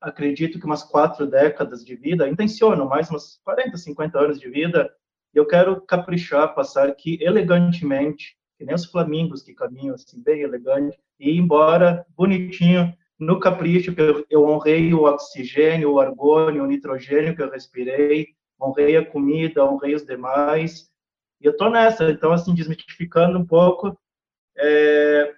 [0.00, 4.90] acredito que umas quatro décadas de vida, intenciono mais uns 40, 50 anos de vida,
[5.34, 10.42] e eu quero caprichar, passar aqui elegantemente, que nem os flamingos que caminham assim, bem
[10.42, 16.64] elegante, e ir embora bonitinho, no capricho que eu, eu honrei o oxigênio, o argônio,
[16.64, 18.28] o nitrogênio que eu respirei,
[18.60, 20.90] honrei a comida, honrei os demais,
[21.40, 23.98] e eu tô nessa, então, assim, desmitificando um pouco,
[24.56, 25.34] é,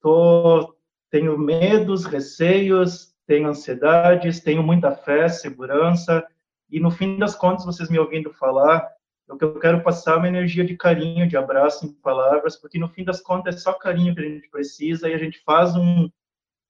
[0.00, 0.74] tô,
[1.10, 6.26] tenho medos, receios, tenho ansiedades, tenho muita fé, segurança,
[6.70, 8.88] e no fim das contas, vocês me ouvindo falar,
[9.28, 12.78] o que eu quero passar é uma energia de carinho, de abraço em palavras, porque
[12.78, 15.76] no fim das contas é só carinho que a gente precisa, e a gente faz
[15.76, 16.10] um,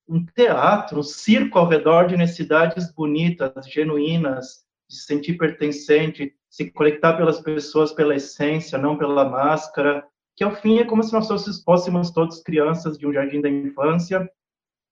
[0.09, 6.73] um teatro, um circo ao redor de necessidades bonitas, genuínas, de se sentir pertencente, se
[6.73, 11.29] conectar pelas pessoas pela essência, não pela máscara, que ao fim é como se nós
[11.65, 14.29] fôssemos todos crianças de um jardim da infância,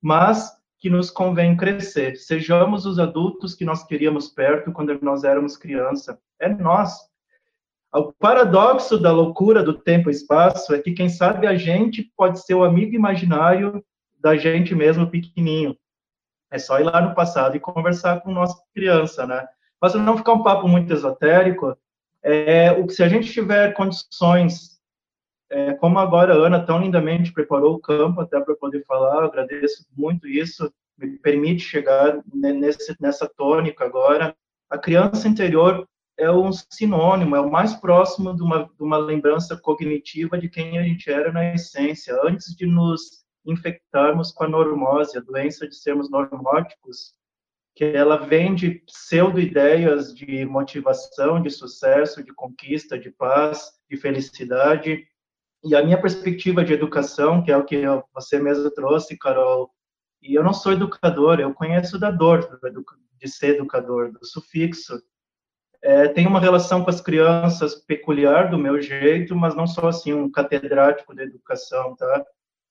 [0.01, 2.17] mas que nos convém crescer.
[2.17, 6.19] Sejamos os adultos que nós queríamos perto quando nós éramos criança.
[6.39, 6.99] É nós.
[7.95, 12.45] O paradoxo da loucura do tempo e espaço é que, quem sabe, a gente pode
[12.45, 13.83] ser o amigo imaginário
[14.21, 15.77] da gente mesmo pequenininho.
[16.51, 19.47] É só ir lá no passado e conversar com nossa criança, né?
[19.81, 21.77] Mas não ficar um papo muito esotérico,
[22.23, 24.76] é, se a gente tiver condições,
[25.51, 29.87] é, como agora a Ana tão lindamente preparou o campo até para poder falar, agradeço
[29.97, 34.35] muito isso, me permite chegar nesse, nessa tônica agora.
[34.69, 35.87] A criança interior
[36.19, 40.79] é um sinônimo, é o mais próximo de uma, de uma lembrança cognitiva de quem
[40.79, 45.77] a gente era na essência, antes de nos infectarmos com a normose, a doença de
[45.77, 47.15] sermos normóticos,
[47.75, 55.07] que ela vem de pseudo-ideias de motivação, de sucesso, de conquista, de paz, de felicidade.
[55.67, 57.83] E a minha perspectiva de educação, que é o que
[58.15, 59.69] você mesmo trouxe, Carol,
[60.23, 62.49] e eu não sou educador, eu conheço da dor
[63.19, 65.03] de ser educador, do sufixo.
[65.83, 70.13] É, tem uma relação com as crianças peculiar do meu jeito, mas não sou assim
[70.13, 72.25] um catedrático da educação, tá?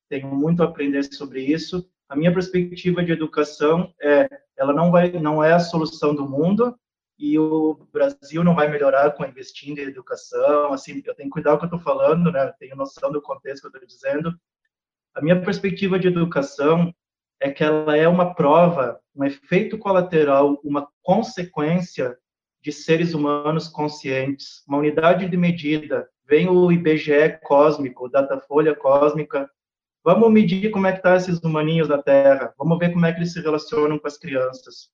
[0.08, 1.86] tenho muito a aprender sobre isso.
[2.08, 6.74] A minha perspectiva de educação é, ela não vai, não é a solução do mundo
[7.18, 10.74] e o Brasil não vai melhorar com investindo em educação.
[10.74, 12.54] Assim, eu tenho que cuidar do que eu estou falando, né?
[12.60, 14.38] tenho noção do contexto que eu estou dizendo.
[15.14, 16.94] A minha perspectiva de educação
[17.40, 22.18] é que ela é uma prova, um efeito colateral, uma consequência
[22.62, 26.10] de seres humanos conscientes, uma unidade de medida.
[26.28, 29.50] Vem o IBGE cósmico, Datafolha cósmica,
[30.06, 32.54] Vamos medir como é que tá esses humaninhos da Terra.
[32.60, 34.92] Vamos ver como é que eles se relacionam com as crianças.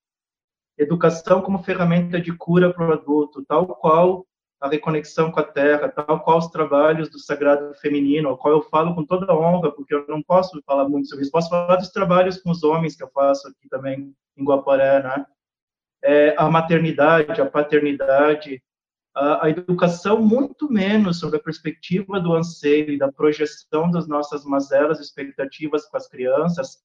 [0.82, 4.26] Educação como ferramenta de cura para o adulto, tal qual
[4.60, 8.62] a reconexão com a Terra, tal qual os trabalhos do Sagrado Feminino, ao qual eu
[8.64, 11.32] falo com toda honra, porque eu não posso falar muito sobre isso.
[11.32, 15.26] Posso falar dos trabalhos com os homens que eu faço aqui também em Guaporé, né?
[16.04, 18.62] É, a maternidade, a paternidade,
[19.14, 24.44] a, a educação muito menos sobre a perspectiva do anseio e da projeção das nossas
[24.46, 26.84] mazelas expectativas com as crianças,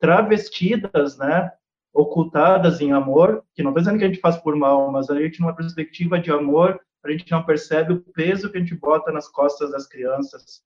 [0.00, 1.52] travestidas, né,
[1.92, 5.20] ocultadas em amor, que não estou dizendo que a gente faz por mal, mas a
[5.20, 9.10] gente, numa perspectiva de amor, a gente não percebe o peso que a gente bota
[9.10, 10.62] nas costas das crianças,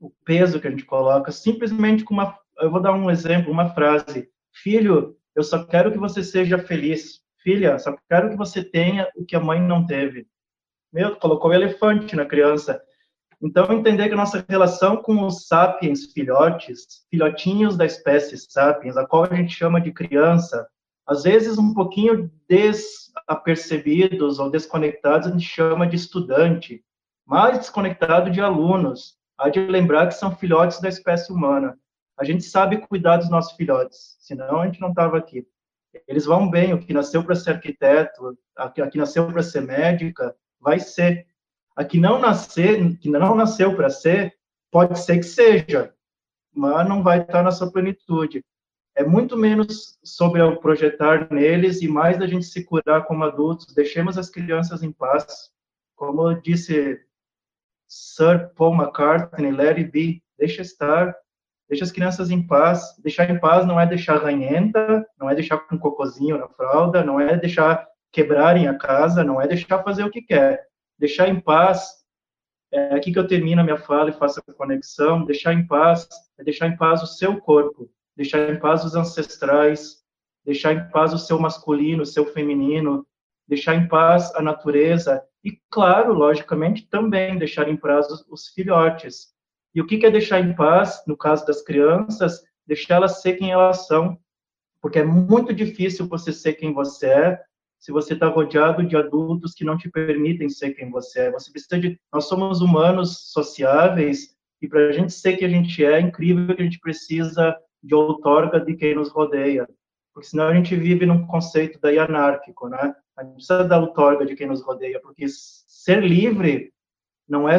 [0.00, 3.74] o peso que a gente coloca, simplesmente com uma, eu vou dar um exemplo, uma
[3.74, 9.08] frase, filho, eu só quero que você seja feliz filha, só quero que você tenha
[9.16, 10.26] o que a mãe não teve.
[10.92, 12.82] Meu, colocou o elefante na criança.
[13.42, 19.06] Então, entender que a nossa relação com os sapiens filhotes, filhotinhos da espécie sapiens, a
[19.06, 20.68] qual a gente chama de criança,
[21.06, 26.84] às vezes um pouquinho desapercebidos ou desconectados, a gente chama de estudante,
[27.26, 29.18] mais desconectado de alunos.
[29.38, 31.78] Há de lembrar que são filhotes da espécie humana.
[32.18, 35.46] A gente sabe cuidar dos nossos filhotes, senão a gente não estava aqui
[36.06, 40.34] eles vão bem, o que nasceu para ser arquiteto, a que nasceu para ser médica,
[40.60, 41.26] vai ser.
[41.76, 44.34] A que não nascer, que não nasceu para ser,
[44.70, 45.94] pode ser que seja,
[46.52, 48.44] mas não vai estar na sua plenitude.
[48.94, 53.72] É muito menos sobre o projetar neles e mais da gente se curar como adultos.
[53.74, 55.50] Deixemos as crianças em paz.
[55.96, 57.00] Como disse
[57.88, 61.16] Sir Paul McCartney, let it be, deixa estar,
[61.68, 62.96] deixa as crianças em paz.
[63.02, 67.20] Deixar em paz não é deixar ranhenta, não é deixar com cocôzinho na fralda, não
[67.20, 70.69] é deixar quebrarem a casa, não é deixar fazer o que quer.
[71.00, 72.04] Deixar em paz,
[72.70, 76.06] é aqui que eu termino a minha fala e faço a conexão, deixar em paz
[76.38, 80.04] é deixar em paz o seu corpo, deixar em paz os ancestrais,
[80.44, 83.06] deixar em paz o seu masculino, o seu feminino,
[83.48, 85.24] deixar em paz a natureza.
[85.42, 89.28] E, claro, logicamente, também deixar em paz os, filhotes.
[89.74, 92.44] E o que, é deixar em paz, no caso das crianças?
[92.66, 94.20] Deixar elas ser quem elas são,
[94.82, 97.49] porque é muito difícil você ser quem você é
[97.80, 101.30] se você está rodeado de adultos que não te permitem ser quem você é.
[101.32, 101.98] Você precisa de.
[102.12, 106.54] Nós somos humanos sociáveis e para a gente ser quem a gente é, é incrível
[106.54, 109.66] que a gente precisa de outorga de quem nos rodeia,
[110.12, 112.94] porque senão a gente vive num conceito daí anárquico, né?
[113.16, 116.72] A gente precisa da outorga de quem nos rodeia, porque ser livre
[117.26, 117.58] não é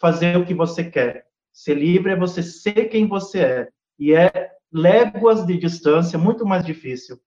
[0.00, 1.26] fazer o que você quer.
[1.52, 3.68] Ser livre é você ser quem você é.
[3.96, 7.20] E é léguas de distância muito mais difícil.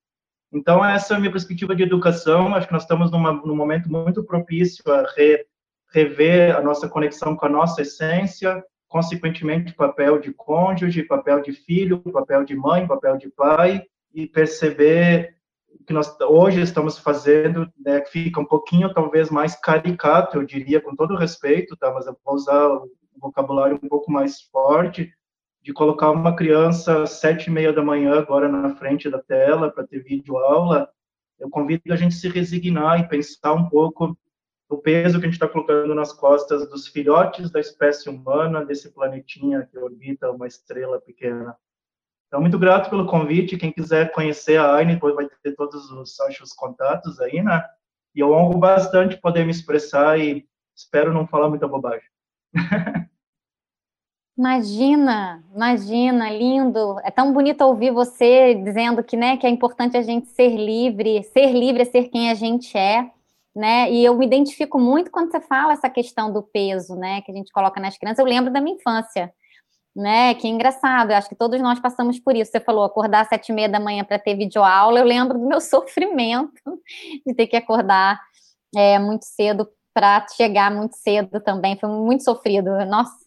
[0.51, 2.53] Então, essa é a minha perspectiva de educação.
[2.53, 5.45] Acho que nós estamos numa, num momento muito propício a re,
[5.93, 11.99] rever a nossa conexão com a nossa essência, consequentemente, papel de cônjuge, papel de filho,
[11.99, 13.83] papel de mãe, papel de pai,
[14.13, 15.35] e perceber
[15.85, 20.81] que nós hoje estamos fazendo, né, que fica um pouquinho, talvez, mais caricato, eu diria,
[20.81, 22.89] com todo respeito, tá, mas eu vou usar o
[23.19, 25.11] vocabulário um pouco mais forte,
[25.65, 29.71] de colocar uma criança às sete e meia da manhã agora na frente da tela
[29.71, 30.87] para ter vídeo aula,
[31.39, 34.15] eu convido a gente se resignar e pensar um pouco
[34.69, 38.93] o peso que a gente está colocando nas costas dos filhotes da espécie humana, desse
[38.93, 41.57] planetinha que orbita uma estrela pequena.
[42.27, 43.57] Então, muito grato pelo convite.
[43.57, 47.65] Quem quiser conhecer a Aine, depois vai ter todos os, os contatos aí, né?
[48.13, 52.07] E eu honro bastante poder me expressar e espero não falar muita bobagem.
[54.37, 56.99] Imagina, imagina, lindo.
[57.05, 61.23] É tão bonito ouvir você dizendo que, né, que é importante a gente ser livre,
[61.23, 63.09] ser livre é ser quem a gente é,
[63.55, 63.89] né?
[63.89, 67.35] E eu me identifico muito quando você fala essa questão do peso, né, que a
[67.35, 68.19] gente coloca nas crianças.
[68.19, 69.33] Eu lembro da minha infância,
[69.95, 70.33] né?
[70.35, 71.11] Que engraçado.
[71.11, 72.51] Eu acho que todos nós passamos por isso.
[72.51, 74.99] Você falou acordar às sete e meia da manhã para ter videoaula.
[74.99, 76.81] Eu lembro do meu sofrimento
[77.25, 78.19] de ter que acordar
[78.75, 81.77] é, muito cedo para chegar muito cedo também.
[81.79, 82.69] Foi muito sofrido.
[82.85, 83.24] Nossa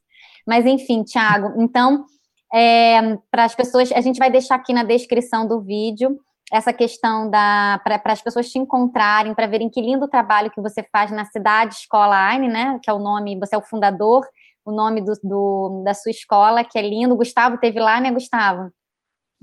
[0.48, 2.06] mas enfim, Thiago, então,
[2.54, 6.18] é, para as pessoas, a gente vai deixar aqui na descrição do vídeo
[6.50, 10.82] essa questão da para as pessoas te encontrarem, para verem que lindo trabalho que você
[10.90, 12.80] faz na cidade Escola Aine, né?
[12.82, 14.26] Que é o nome, você é o fundador,
[14.64, 17.12] o nome do, do da sua escola, que é lindo.
[17.12, 18.72] O Gustavo teve lá, né, Gustavo?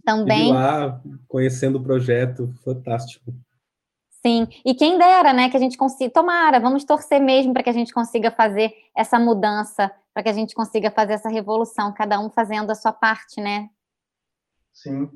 [0.04, 0.40] Também.
[0.40, 3.32] Estive lá, conhecendo o projeto, fantástico.
[4.26, 7.70] Sim, e quem dera, né, que a gente consiga, tomara, vamos torcer mesmo para que
[7.70, 12.18] a gente consiga fazer essa mudança, para que a gente consiga fazer essa revolução, cada
[12.22, 13.68] um fazendo a sua parte, né?
[14.72, 15.10] Sim.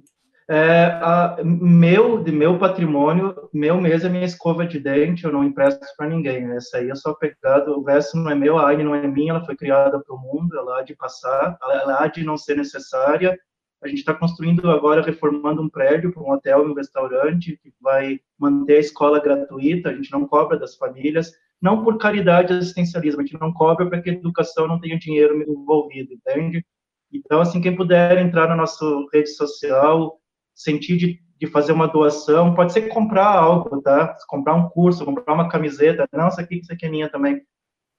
[0.49, 5.43] É, a, meu, de meu patrimônio, meu mesmo é minha escova de dente, eu não
[5.43, 6.57] empresto para ninguém, né?
[6.57, 9.31] essa aí é só pegado, o resto não é meu, a Aine não é minha,
[9.31, 12.57] ela foi criada para o mundo, ela há de passar, ela há de não ser
[12.57, 13.39] necessária,
[13.81, 17.71] a gente está construindo agora, reformando um prédio para um hotel e um restaurante que
[17.79, 21.31] vai manter a escola gratuita, a gente não cobra das famílias,
[21.61, 25.41] não por caridade assistencialismo, a gente não cobra para que a educação não tenha dinheiro
[25.41, 26.65] envolvido, entende?
[27.11, 30.19] Então, assim, quem puder entrar na nossa rede social,
[30.55, 34.15] sentir de, de fazer uma doação, pode ser comprar algo, tá?
[34.27, 37.41] Comprar um curso, comprar uma camiseta, não, isso aqui, isso aqui é minha também.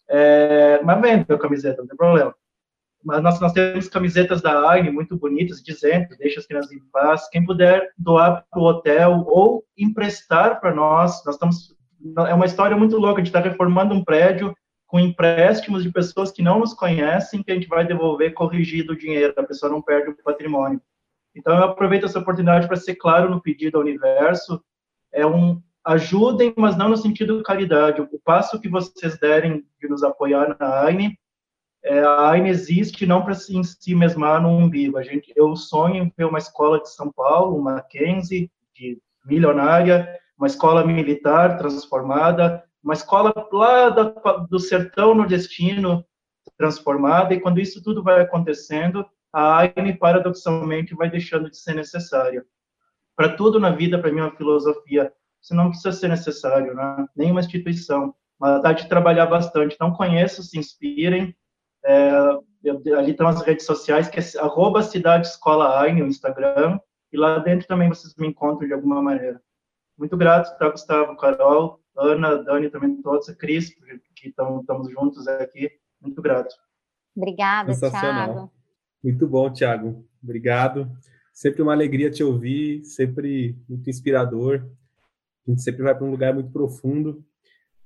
[0.08, 2.34] É, mas vende a camiseta, não tem problema
[3.02, 7.28] mas nós, nós temos camisetas da AINE muito bonitas, dizendo, deixa as crianças em paz.
[7.30, 11.74] Quem puder doar para o hotel ou emprestar para nós, nós estamos,
[12.26, 14.54] é uma história muito louca, a gente está reformando um prédio
[14.86, 18.96] com empréstimos de pessoas que não nos conhecem, que a gente vai devolver corrigido o
[18.96, 20.80] dinheiro, a pessoa não perde o patrimônio.
[21.34, 24.60] Então, eu aproveito essa oportunidade para ser claro no pedido ao universo,
[25.12, 28.00] é um, ajudem, mas não no sentido de caridade.
[28.00, 31.16] O passo que vocês derem de nos apoiar na AINE
[31.82, 34.98] é, a AINE existe não para se, si mesmar no umbigo.
[34.98, 40.08] A gente, eu sonho em ter uma escola de São Paulo, uma Mackenzie, de milionária,
[40.40, 43.90] uma escola militar transformada, uma escola lá
[44.48, 46.02] do sertão nordestino
[46.56, 52.42] transformada, e quando isso tudo vai acontecendo, a AINE, paradoxalmente, vai deixando de ser necessária.
[53.14, 55.12] Para tudo na vida, para mim, é uma filosofia.
[55.42, 57.06] Isso não precisa ser necessário, né?
[57.14, 58.14] nenhuma instituição.
[58.38, 59.76] Mas dá de trabalhar bastante.
[59.78, 61.36] Não conheço, se inspirem,
[61.84, 62.10] é,
[62.96, 66.80] ali estão as redes sociais, que é arroba Cidade Escola no Instagram,
[67.12, 69.40] e lá dentro também vocês me encontram de alguma maneira.
[70.00, 73.68] Muito grato, tá, Gustavo, Carol, Ana, Dani, também todos, a Cris,
[74.16, 75.70] que estamos juntos aqui.
[76.00, 76.54] Muito grato.
[77.14, 78.50] Obrigada, Thiago.
[79.04, 80.02] Muito bom, Thiago.
[80.22, 80.90] Obrigado.
[81.34, 84.66] Sempre uma alegria te ouvir, sempre muito inspirador.
[85.46, 87.22] A gente sempre vai para um lugar muito profundo.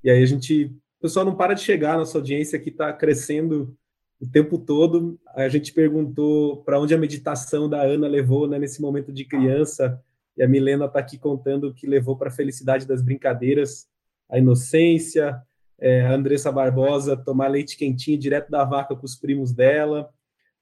[0.05, 3.77] E aí a gente, o pessoal não para de chegar, nossa audiência aqui está crescendo
[4.21, 5.19] o tempo todo.
[5.35, 10.01] A gente perguntou para onde a meditação da Ana levou né, nesse momento de criança,
[10.37, 13.87] e a Milena está aqui contando que levou para a felicidade das brincadeiras.
[14.29, 15.41] a Inocência,
[15.79, 20.11] é, a Andressa Barbosa tomar leite quentinho direto da vaca com os primos dela.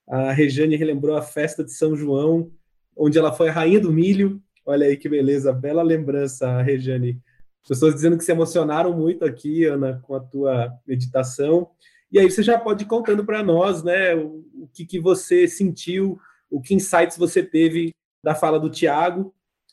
[0.07, 2.51] A Rejane relembrou a festa de São João,
[2.97, 4.43] onde ela foi a rainha do milho.
[4.67, 7.21] Olha aí que beleza, bela lembrança, Rejane.
[7.67, 11.71] Pessoas dizendo que se emocionaram muito aqui, Ana, com a tua meditação.
[12.11, 15.49] E aí você já pode ir contando para nós, né, o, o, que, que você
[15.49, 16.19] sentiu,
[16.51, 19.33] o que insights você teve da fala do Tiago.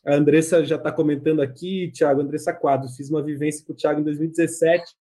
[0.09, 3.99] A Andressa já está comentando aqui, Tiago, Andressa Quadros, fiz uma vivência com o Tiago
[3.99, 4.95] em 2017,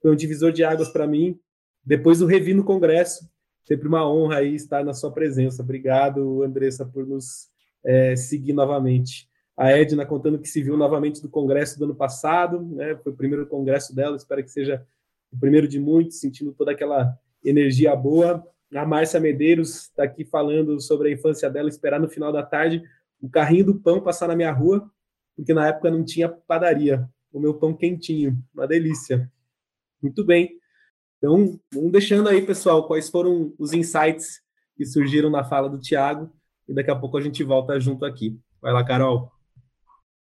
[0.00, 1.38] foi um divisor de águas para mim.
[1.84, 3.28] Depois o revi no Congresso,
[3.62, 5.62] sempre uma honra aí estar na sua presença.
[5.62, 7.48] Obrigado, Andressa, por nos
[7.84, 9.28] é, seguir novamente.
[9.54, 13.16] A Edna contando que se viu novamente do Congresso do ano passado, né, foi o
[13.16, 14.82] primeiro Congresso dela, espero que seja
[15.30, 18.42] o primeiro de muitos, sentindo toda aquela energia boa.
[18.74, 22.82] A Márcia Medeiros está aqui falando sobre a infância dela, esperar no final da tarde
[23.24, 24.86] o carrinho do pão passar na minha rua,
[25.34, 27.08] porque na época não tinha padaria.
[27.32, 29.32] O meu pão quentinho, uma delícia.
[30.02, 30.50] Muito bem.
[31.16, 34.42] Então, vamos deixando aí, pessoal, quais foram os insights
[34.76, 36.30] que surgiram na fala do Tiago,
[36.68, 38.38] e daqui a pouco a gente volta junto aqui.
[38.60, 39.32] Vai lá, Carol.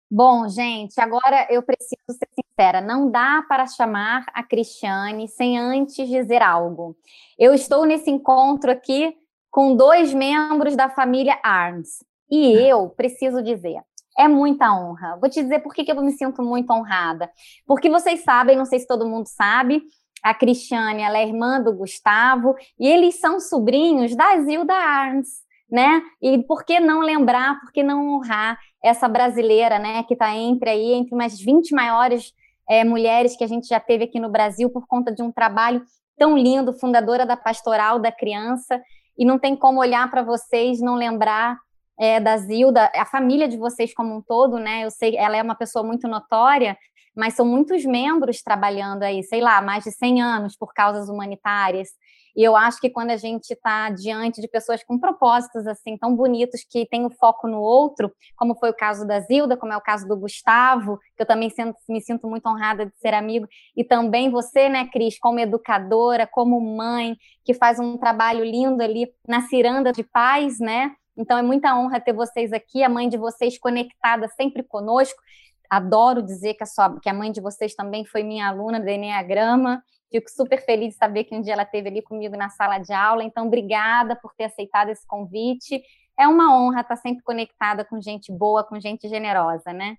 [0.09, 6.07] Bom, gente, agora eu preciso ser sincera, não dá para chamar a Cristiane sem antes
[6.07, 6.95] dizer algo.
[7.37, 9.13] Eu estou nesse encontro aqui
[9.51, 11.99] com dois membros da família Arms
[12.29, 13.81] e eu preciso dizer,
[14.17, 15.17] é muita honra.
[15.19, 17.29] Vou te dizer por que, que eu me sinto muito honrada.
[17.65, 19.81] Porque vocês sabem, não sei se todo mundo sabe,
[20.23, 25.43] a Cristiane ela é irmã do Gustavo e eles são sobrinhos da Zilda Arns
[25.73, 26.03] né?
[26.21, 30.03] E por que não lembrar, por que não honrar essa brasileira, né?
[30.03, 32.31] Que está entre aí, entre umas 20 maiores
[32.69, 35.83] é, mulheres que a gente já teve aqui no Brasil por conta de um trabalho
[36.15, 38.79] tão lindo, fundadora da Pastoral da Criança,
[39.17, 41.57] e não tem como olhar para vocês não lembrar
[41.99, 44.83] é, da Zilda, a família de vocês como um todo, né?
[44.85, 46.77] Eu sei, ela é uma pessoa muito notória,
[47.15, 51.89] mas são muitos membros trabalhando aí, sei lá, mais de 100 anos por causas humanitárias.
[52.35, 56.15] E eu acho que quando a gente está diante de pessoas com propósitos assim tão
[56.15, 59.77] bonitos que têm o foco no outro, como foi o caso da Zilda, como é
[59.77, 63.47] o caso do Gustavo, que eu também sinto, me sinto muito honrada de ser amigo,
[63.77, 67.15] e também você, né, Cris, como educadora, como mãe,
[67.45, 70.91] que faz um trabalho lindo ali na ciranda de paz, né?
[71.17, 75.21] Então é muita honra ter vocês aqui, a mãe de vocês conectada sempre conosco.
[75.69, 78.87] Adoro dizer que a, sua, que a mãe de vocês também foi minha aluna do
[78.89, 79.83] Enneagrama.
[80.11, 82.93] Fico super feliz de saber que um dia ela esteve ali comigo na sala de
[82.93, 83.23] aula.
[83.23, 85.81] Então, obrigada por ter aceitado esse convite.
[86.19, 89.97] É uma honra estar sempre conectada com gente boa, com gente generosa, né?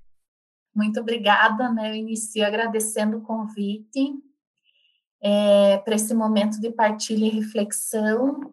[0.72, 1.90] Muito obrigada, né?
[1.90, 4.14] Eu inicio agradecendo o convite
[5.20, 8.52] é, para esse momento de partilha e reflexão.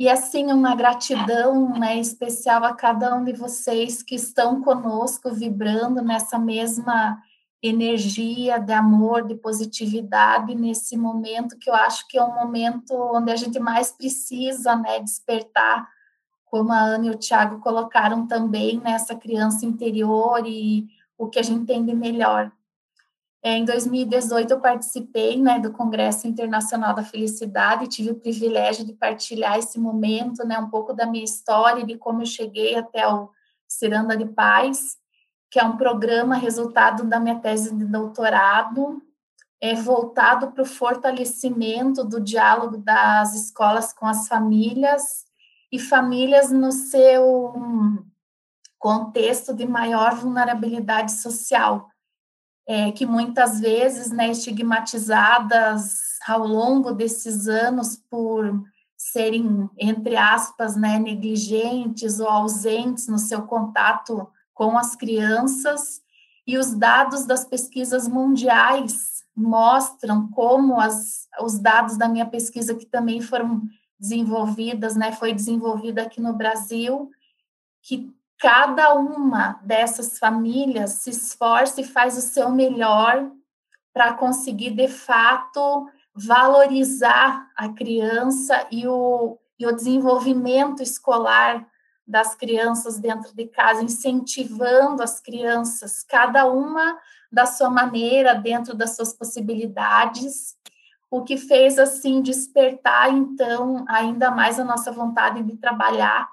[0.00, 6.00] E assim, uma gratidão né, especial a cada um de vocês que estão conosco, vibrando
[6.00, 7.22] nessa mesma
[7.62, 13.30] energia de amor, de positividade nesse momento que eu acho que é um momento onde
[13.30, 15.86] a gente mais precisa, né, despertar,
[16.46, 20.88] como a Ana e o Tiago colocaram também nessa criança interior e
[21.18, 22.50] o que a gente tem de melhor.
[23.42, 28.92] É, em 2018 eu participei, né, do Congresso Internacional da Felicidade, tive o privilégio de
[28.92, 33.30] partilhar esse momento, né, um pouco da minha história, de como eu cheguei até o
[33.66, 35.00] Ciranda de Paz
[35.50, 39.02] que é um programa resultado da minha tese de doutorado,
[39.60, 45.24] é voltado para o fortalecimento do diálogo das escolas com as famílias
[45.70, 47.52] e famílias no seu
[48.78, 51.88] contexto de maior vulnerabilidade social,
[52.70, 58.62] é, que muitas vezes, né, estigmatizadas ao longo desses anos por
[58.96, 66.00] serem, entre aspas, né, negligentes ou ausentes no seu contato com as crianças.
[66.46, 72.86] E os dados das pesquisas mundiais mostram como as, os dados da minha pesquisa que
[72.86, 73.62] também foram
[73.98, 77.10] desenvolvidas, né, foi desenvolvida aqui no Brasil,
[77.82, 83.30] que cada uma dessas famílias se esforça e faz o seu melhor
[83.92, 91.66] para conseguir de fato valorizar a criança e o, e o desenvolvimento escolar
[92.06, 96.98] das crianças dentro de casa, incentivando as crianças, cada uma
[97.30, 100.56] da sua maneira, dentro das suas possibilidades,
[101.10, 106.28] o que fez assim despertar então ainda mais a nossa vontade de trabalhar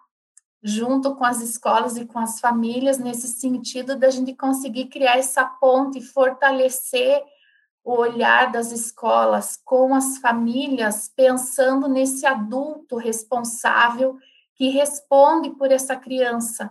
[0.62, 5.45] junto com as escolas e com as famílias nesse sentido da gente conseguir criar essa
[5.45, 7.24] ponte, fortalecer
[7.84, 14.18] o olhar das escolas com as famílias, pensando nesse adulto responsável
[14.55, 16.70] que responde por essa criança.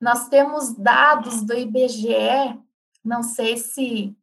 [0.00, 2.58] Nós temos dados do IBGE,
[3.04, 4.16] não sei se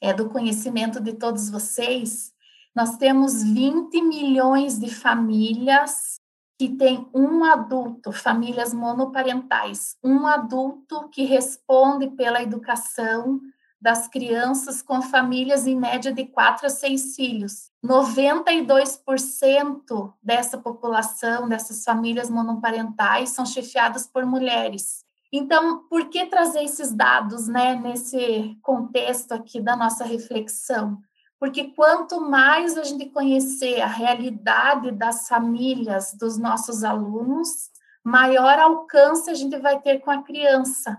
[0.00, 2.32] é, do conhecimento de todos vocês,
[2.74, 6.21] nós temos 20 milhões de famílias
[6.62, 13.40] que têm um adulto, famílias monoparentais, um adulto que responde pela educação
[13.80, 17.72] das crianças com famílias em média de 4 a 6 filhos.
[17.84, 25.04] 92% dessa população, dessas famílias monoparentais, são chefiadas por mulheres.
[25.32, 31.02] Então, por que trazer esses dados, né, nesse contexto aqui da nossa reflexão?
[31.42, 37.68] Porque quanto mais a gente conhecer a realidade das famílias dos nossos alunos,
[38.04, 40.96] maior alcance a gente vai ter com a criança.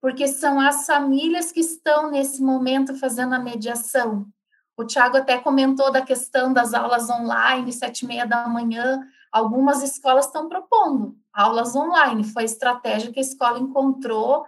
[0.00, 4.26] Porque são as famílias que estão nesse momento fazendo a mediação.
[4.76, 9.06] O Tiago até comentou da questão das aulas online, sete e meia da manhã.
[9.30, 12.24] Algumas escolas estão propondo aulas online.
[12.24, 14.44] Foi a estratégia que a escola encontrou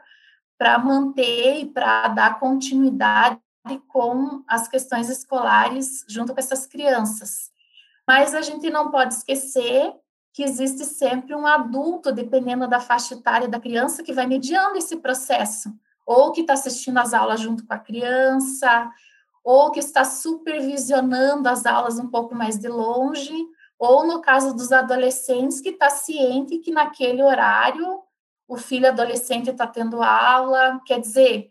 [0.59, 3.44] para manter e para dar continuidade
[3.89, 7.51] com as questões escolares junto com essas crianças.
[8.07, 9.95] Mas a gente não pode esquecer
[10.33, 14.97] que existe sempre um adulto, dependendo da faixa etária da criança, que vai mediando esse
[14.97, 15.73] processo,
[16.05, 18.91] ou que está assistindo as aulas junto com a criança,
[19.45, 23.33] ou que está supervisionando as aulas um pouco mais de longe,
[23.79, 28.03] ou no caso dos adolescentes, que está ciente que naquele horário
[28.49, 31.51] o filho adolescente está tendo aula, quer dizer,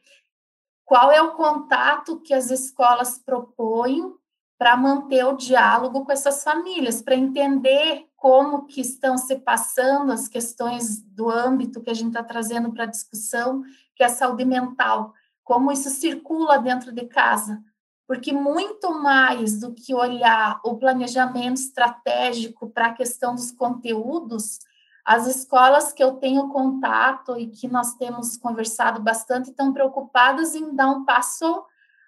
[0.86, 4.14] qual é o contato que as escolas propõem
[4.58, 10.28] para manter o diálogo com essas famílias, para entender como que estão se passando as
[10.28, 13.64] questões do âmbito que a gente está trazendo para a discussão,
[13.96, 15.14] que é a saúde mental,
[15.44, 17.62] como isso circula dentro de casa,
[18.08, 24.60] porque muito mais do que olhar o planejamento estratégico para a questão dos conteúdos,
[25.06, 30.74] as escolas que eu tenho contato e que nós temos conversado bastante estão preocupadas em
[30.74, 31.64] dar um passo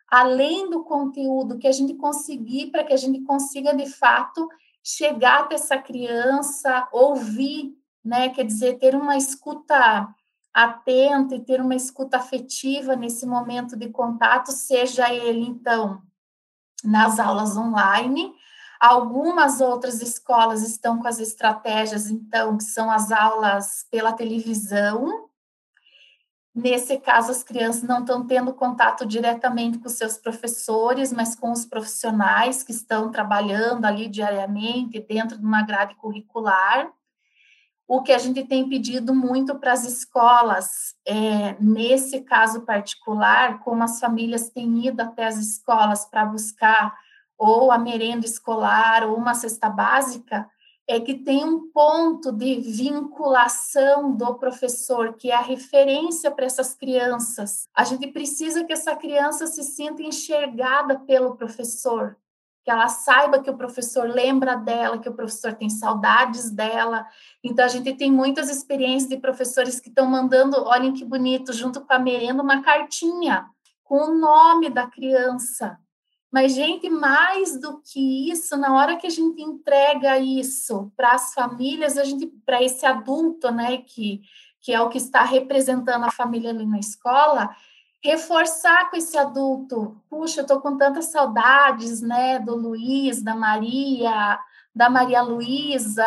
[0.08, 4.48] além do conteúdo que a gente conseguir para que a gente consiga de fato
[4.84, 8.30] chegar até essa criança, ouvir, né?
[8.30, 10.08] Quer dizer, ter uma escuta
[10.54, 16.02] atenta e ter uma escuta afetiva nesse momento de contato, seja ele então
[16.84, 18.32] nas aulas online,
[18.80, 25.30] Algumas outras escolas estão com as estratégias, então, que são as aulas pela televisão.
[26.54, 31.66] Nesse caso, as crianças não estão tendo contato diretamente com seus professores, mas com os
[31.66, 36.90] profissionais que estão trabalhando ali diariamente dentro de uma grade curricular.
[37.88, 43.84] O que a gente tem pedido muito para as escolas, é, nesse caso particular, como
[43.84, 46.96] as famílias têm ido até as escolas para buscar
[47.38, 50.50] ou a merenda escolar, ou uma cesta básica,
[50.88, 56.76] é que tem um ponto de vinculação do professor, que é a referência para essas
[56.76, 57.68] crianças.
[57.76, 62.16] A gente precisa que essa criança se sinta enxergada pelo professor,
[62.64, 67.06] que ela saiba que o professor lembra dela, que o professor tem saudades dela.
[67.44, 71.82] Então, a gente tem muitas experiências de professores que estão mandando, olhem que bonito, junto
[71.82, 73.46] com a merenda, uma cartinha
[73.84, 75.80] com o nome da criança
[76.36, 81.34] mas, gente, mais do que isso, na hora que a gente entrega isso para as
[81.34, 84.22] famílias, a gente, para esse adulto, né, que,
[84.60, 87.56] que é o que está representando a família ali na escola,
[88.04, 94.38] reforçar com esse adulto, puxa, eu estou com tantas saudades, né, do Luiz, da Maria,
[94.76, 96.04] da Maria Luísa,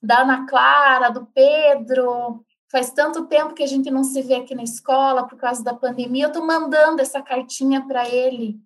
[0.00, 4.54] da Ana Clara, do Pedro, faz tanto tempo que a gente não se vê aqui
[4.54, 8.60] na escola por causa da pandemia, eu estou mandando essa cartinha para ele,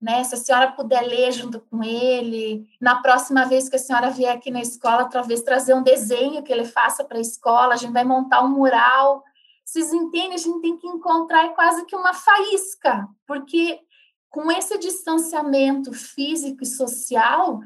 [0.00, 0.22] né?
[0.24, 4.32] Se a senhora puder ler junto com ele, na próxima vez que a senhora vier
[4.32, 7.92] aqui na escola, talvez trazer um desenho que ele faça para a escola, a gente
[7.92, 9.24] vai montar um mural.
[9.64, 10.34] Vocês entendem?
[10.34, 13.80] A gente tem que encontrar quase que uma faísca, porque
[14.30, 17.60] com esse distanciamento físico e social,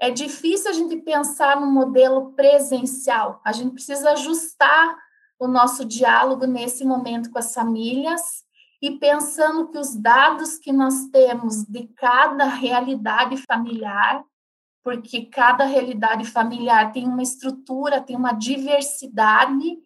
[0.00, 3.40] é difícil a gente pensar no modelo presencial.
[3.44, 4.96] A gente precisa ajustar
[5.38, 8.44] o nosso diálogo nesse momento com as famílias
[8.80, 14.24] e pensando que os dados que nós temos de cada realidade familiar,
[14.84, 19.78] porque cada realidade familiar tem uma estrutura, tem uma diversidade,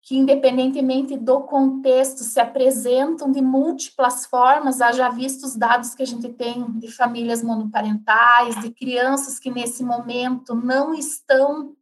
[0.00, 6.06] que independentemente do contexto se apresentam de múltiplas formas, haja visto os dados que a
[6.06, 11.74] gente tem de famílias monoparentais, de crianças que nesse momento não estão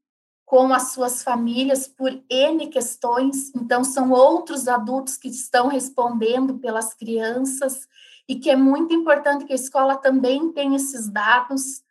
[0.45, 6.93] com as suas famílias por N questões, então são outros adultos que estão respondendo pelas
[6.93, 7.89] crianças
[8.29, 11.83] e que é muito importante que a escola também tenha esses dados.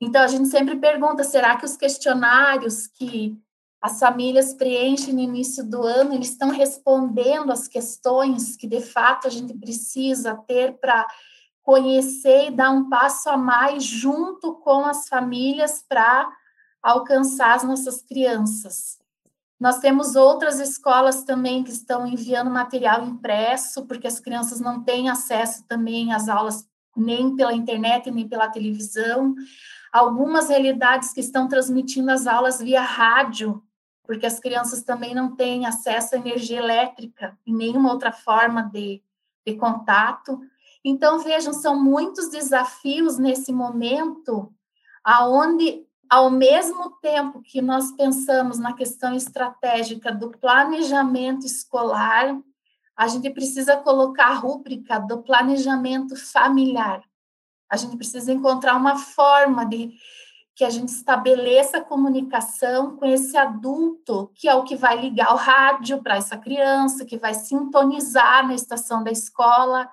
[0.00, 3.36] Então a gente sempre pergunta, será que os questionários que
[3.80, 9.26] as famílias preenchem no início do ano, eles estão respondendo às questões que de fato
[9.26, 11.06] a gente precisa ter para
[11.62, 16.28] conhecer e dar um passo a mais junto com as famílias para
[16.86, 18.96] alcançar as nossas crianças.
[19.58, 25.08] Nós temos outras escolas também que estão enviando material impresso, porque as crianças não têm
[25.08, 26.64] acesso também às aulas
[26.96, 29.34] nem pela internet, nem pela televisão.
[29.92, 33.60] Algumas realidades que estão transmitindo as aulas via rádio,
[34.04, 39.02] porque as crianças também não têm acesso à energia elétrica e nenhuma outra forma de,
[39.44, 40.40] de contato.
[40.84, 44.54] Então, vejam, são muitos desafios nesse momento,
[45.02, 52.38] aonde, ao mesmo tempo que nós pensamos na questão estratégica do planejamento escolar,
[52.96, 57.02] a gente precisa colocar a rúbrica do planejamento familiar.
[57.70, 59.92] A gente precisa encontrar uma forma de
[60.54, 65.34] que a gente estabeleça a comunicação com esse adulto, que é o que vai ligar
[65.34, 69.86] o rádio para essa criança, que vai sintonizar na estação da escola,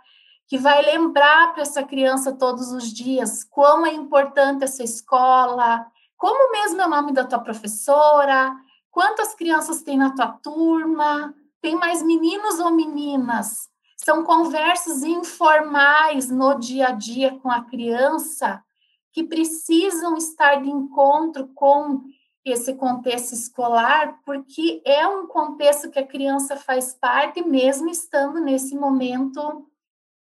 [0.47, 5.85] que vai lembrar para essa criança todos os dias quão é importante essa escola,
[6.23, 8.55] como mesmo é o nome da tua professora,
[8.89, 13.67] quantas crianças tem na tua turma, tem mais meninos ou meninas?
[13.97, 18.63] São conversas informais no dia a dia com a criança
[19.11, 22.01] que precisam estar de encontro com
[22.45, 28.77] esse contexto escolar, porque é um contexto que a criança faz parte, mesmo estando nesse
[28.77, 29.67] momento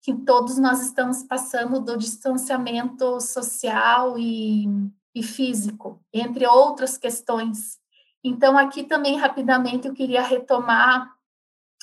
[0.01, 4.67] que todos nós estamos passando do distanciamento social e,
[5.13, 7.79] e físico, entre outras questões.
[8.23, 11.13] Então, aqui também, rapidamente, eu queria retomar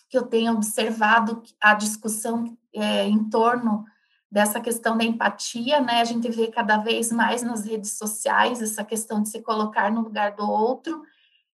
[0.09, 3.85] que eu tenho observado a discussão é, em torno
[4.31, 6.01] dessa questão da empatia, né?
[6.01, 10.03] A gente vê cada vez mais nas redes sociais essa questão de se colocar no
[10.03, 11.03] lugar do outro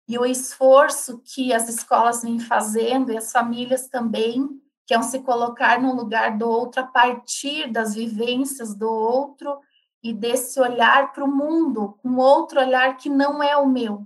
[0.08, 4.50] e o esforço que as escolas vêm fazendo e as famílias também,
[4.86, 9.60] que é um se colocar no lugar do outro a partir das vivências do outro
[10.04, 14.06] e desse olhar para o mundo, um outro olhar que não é o meu.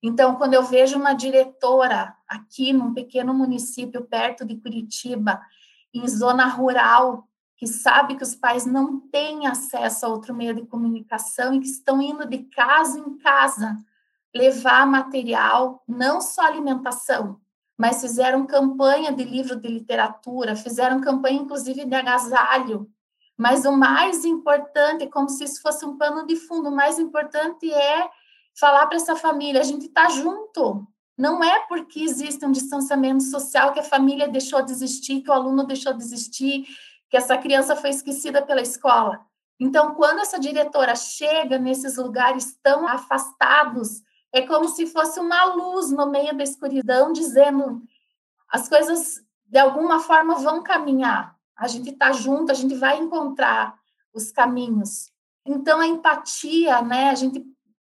[0.00, 5.40] Então, quando eu vejo uma diretora aqui num pequeno município perto de Curitiba,
[5.92, 10.66] em zona rural, que sabe que os pais não têm acesso a outro meio de
[10.66, 13.76] comunicação e que estão indo de casa em casa
[14.34, 17.38] levar material, não só alimentação,
[17.78, 22.90] mas fizeram campanha de livro de literatura, fizeram campanha inclusive de agasalho.
[23.36, 27.72] Mas o mais importante, como se isso fosse um pano de fundo, o mais importante
[27.72, 28.08] é
[28.58, 30.86] falar para essa família, a gente está junto.
[31.16, 35.32] Não é porque existe um distanciamento social que a família deixou de existir, que o
[35.32, 36.66] aluno deixou de existir,
[37.10, 39.20] que essa criança foi esquecida pela escola.
[39.60, 44.02] Então, quando essa diretora chega nesses lugares tão afastados,
[44.32, 47.82] é como se fosse uma luz no meio da escuridão, dizendo
[48.48, 51.31] as coisas de alguma forma vão caminhar.
[51.62, 53.78] A gente está junto, a gente vai encontrar
[54.12, 55.12] os caminhos.
[55.46, 57.10] Então, a empatia, né?
[57.10, 57.40] A gente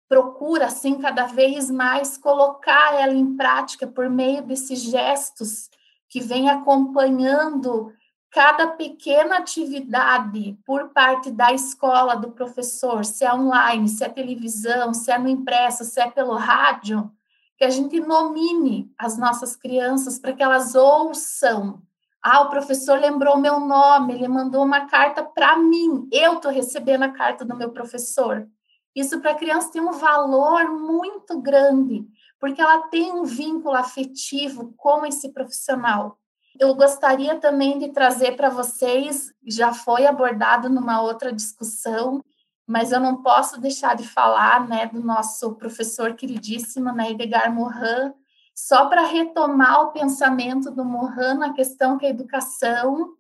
[0.08, 5.68] procura, assim, cada vez mais colocar ela em prática por meio desses gestos
[6.08, 7.92] que vem acompanhando
[8.30, 14.94] cada pequena atividade por parte da escola, do professor, se é online, se é televisão,
[14.94, 17.10] se é no impresso, se é pelo rádio,
[17.58, 21.82] que a gente nomine as nossas crianças para que elas ouçam.
[22.26, 27.02] Ah, o professor lembrou meu nome, ele mandou uma carta para mim, eu estou recebendo
[27.02, 28.48] a carta do meu professor.
[28.96, 32.02] Isso para a criança tem um valor muito grande,
[32.40, 36.18] porque ela tem um vínculo afetivo com esse profissional.
[36.58, 42.24] Eu gostaria também de trazer para vocês, já foi abordado numa outra discussão,
[42.66, 48.14] mas eu não posso deixar de falar né, do nosso professor queridíssimo, né, Edgar Morin,
[48.54, 53.14] só para retomar o pensamento do Morin na questão que a educação,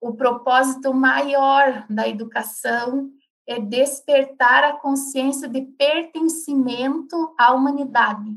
[0.00, 3.10] o propósito maior da educação
[3.46, 8.36] é despertar a consciência de pertencimento à humanidade.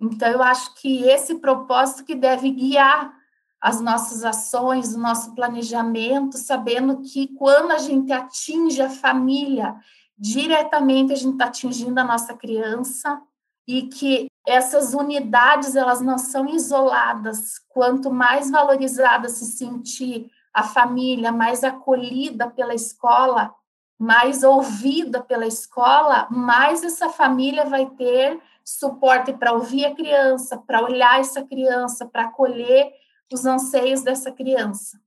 [0.00, 3.12] Então, eu acho que esse propósito que deve guiar
[3.60, 9.76] as nossas ações, o nosso planejamento, sabendo que quando a gente atinge a família,
[10.16, 13.20] diretamente a gente está atingindo a nossa criança
[13.66, 17.58] e que essas unidades elas não são isoladas.
[17.68, 23.54] Quanto mais valorizada se sentir a família, mais acolhida pela escola,
[23.98, 30.82] mais ouvida pela escola, mais essa família vai ter suporte para ouvir a criança, para
[30.82, 32.92] olhar essa criança, para acolher
[33.32, 35.00] os anseios dessa criança.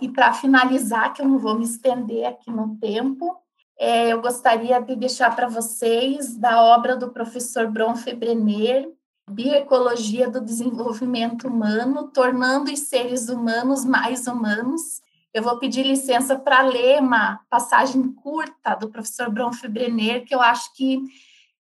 [0.00, 3.36] E para finalizar, que eu não vou me estender aqui no tempo,
[3.78, 8.90] é, eu gostaria de deixar para vocês da obra do professor Bronfe Brenner,
[9.30, 15.02] Bioecologia do Desenvolvimento Humano, tornando os seres humanos mais humanos,
[15.32, 20.40] eu vou pedir licença para ler uma passagem curta do professor Bronf Brenner, que eu
[20.40, 21.00] acho que,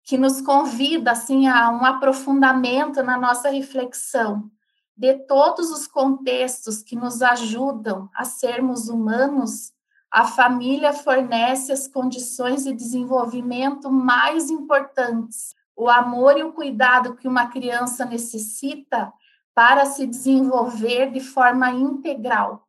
[0.04, 4.48] que nos convida assim, a um aprofundamento na nossa reflexão
[4.96, 9.72] de todos os contextos que nos ajudam a sermos humanos,
[10.10, 15.54] a família fornece as condições de desenvolvimento mais importantes.
[15.76, 19.12] O amor e o cuidado que uma criança necessita
[19.54, 22.66] para se desenvolver de forma integral.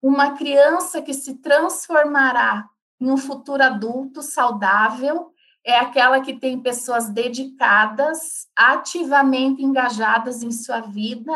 [0.00, 2.68] Uma criança que se transformará
[3.00, 5.32] em um futuro adulto saudável
[5.64, 11.32] é aquela que tem pessoas dedicadas, ativamente engajadas em sua vida,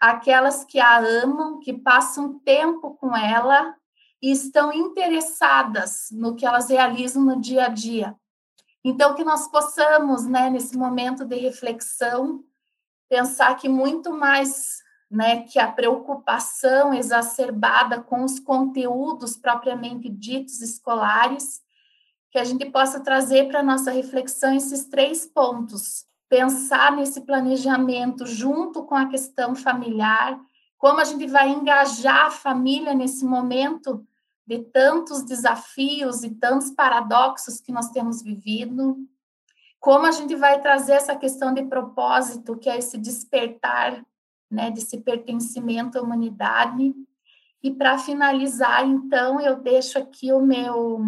[0.00, 3.74] aquelas que a amam, que passam tempo com ela
[4.22, 8.14] e estão interessadas no que elas realizam no dia a dia.
[8.84, 12.44] Então, que nós possamos, né, nesse momento de reflexão,
[13.08, 21.60] pensar que muito mais né, que a preocupação exacerbada com os conteúdos propriamente ditos escolares,
[22.30, 26.06] que a gente possa trazer para a nossa reflexão esses três pontos.
[26.30, 30.40] Pensar nesse planejamento junto com a questão familiar,
[30.78, 34.06] como a gente vai engajar a família nesse momento
[34.46, 38.96] de tantos desafios e tantos paradoxos que nós temos vivido,
[39.80, 44.04] como a gente vai trazer essa questão de propósito, que é esse despertar,
[44.50, 46.94] né, desse pertencimento à humanidade.
[47.62, 51.00] E para finalizar, então, eu deixo aqui o meu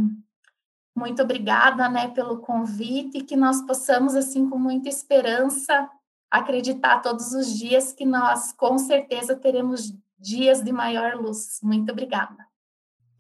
[0.97, 5.91] muito obrigada, né, pelo convite e que nós possamos assim com muita esperança
[6.31, 11.59] acreditar todos os dias que nós com certeza teremos dias de maior luz.
[11.63, 12.54] Muito obrigada.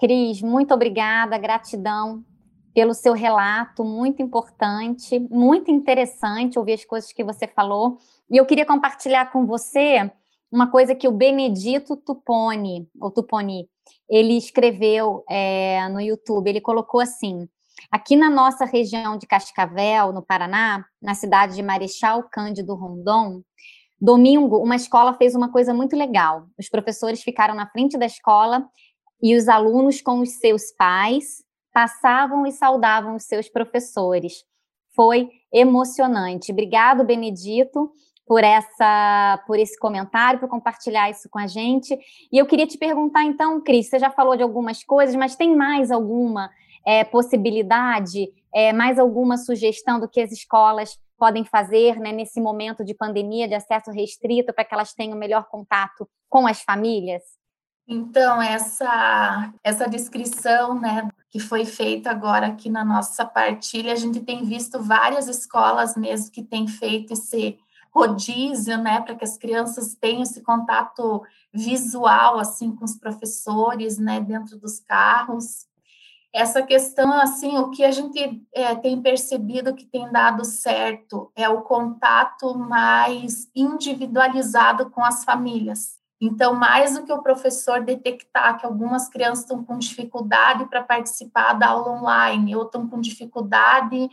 [0.04, 2.22] Cris, muito obrigada, gratidão
[2.74, 7.96] pelo seu relato, muito importante, muito interessante ouvir as coisas que você falou.
[8.30, 10.12] E eu queria compartilhar com você
[10.52, 13.66] uma coisa que o Benedito Tuponi, ou Tuponi,
[14.06, 16.50] ele escreveu é, no YouTube.
[16.50, 17.48] Ele colocou assim:
[17.90, 23.40] Aqui na nossa região de Cascavel, no Paraná, na cidade de Marechal Cândido Rondon,
[23.98, 26.44] domingo, uma escola fez uma coisa muito legal.
[26.58, 28.68] Os professores ficaram na frente da escola
[29.22, 34.44] e os alunos, com os seus pais, passavam e saudavam os seus professores.
[34.94, 36.52] Foi emocionante.
[36.52, 37.90] Obrigado, Benedito,
[38.26, 41.98] por essa, por esse comentário, por compartilhar isso com a gente.
[42.32, 45.54] E eu queria te perguntar, então, Cris, você já falou de algumas coisas, mas tem
[45.54, 46.50] mais alguma
[46.86, 52.84] é, possibilidade, é, mais alguma sugestão do que as escolas podem fazer né, nesse momento
[52.84, 57.22] de pandemia, de acesso restrito, para que elas tenham melhor contato com as famílias?
[57.86, 64.20] Então, essa, essa descrição né, que foi feita agora aqui na nossa partilha, a gente
[64.20, 67.58] tem visto várias escolas mesmo que têm feito esse
[67.92, 71.22] rodízio, né, para que as crianças tenham esse contato
[71.52, 75.66] visual, assim, com os professores, né, dentro dos carros
[76.34, 81.48] essa questão, assim, o que a gente é, tem percebido que tem dado certo é
[81.48, 85.96] o contato mais individualizado com as famílias.
[86.20, 91.54] Então, mais do que o professor detectar que algumas crianças estão com dificuldade para participar
[91.54, 94.08] da aula online, ou estão com dificuldade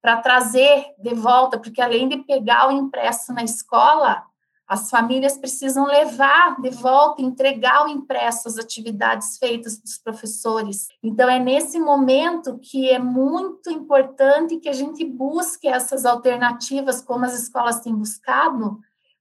[0.00, 4.24] para trazer de volta, porque além de pegar o impresso na escola,
[4.70, 10.86] as famílias precisam levar de volta, entregar o impresso as atividades feitas dos professores.
[11.02, 17.24] Então, é nesse momento que é muito importante que a gente busque essas alternativas, como
[17.24, 18.78] as escolas têm buscado,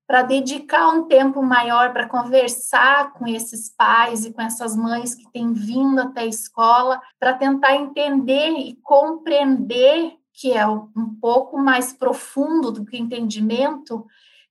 [0.09, 5.31] para dedicar um tempo maior para conversar com esses pais e com essas mães que
[5.31, 11.93] têm vindo até a escola, para tentar entender e compreender, que é um pouco mais
[11.93, 14.03] profundo do que entendimento,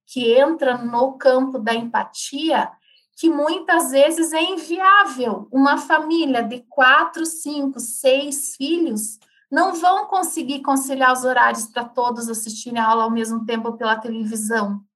[0.07, 2.71] que entra no campo da empatia,
[3.17, 5.49] que muitas vezes é inviável.
[5.51, 9.19] Uma família de quatro, cinco, seis filhos
[9.51, 13.97] não vão conseguir conciliar os horários para todos assistirem a aula ao mesmo tempo pela
[13.97, 14.87] televisão.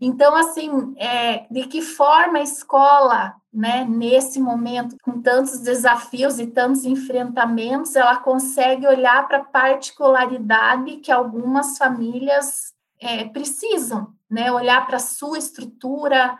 [0.00, 6.46] Então, assim, é, de que forma a escola, né, nesse momento, com tantos desafios e
[6.46, 12.72] tantos enfrentamentos, ela consegue olhar para a particularidade que algumas famílias
[13.02, 14.50] é, precisam, né?
[14.52, 16.38] Olhar para a sua estrutura.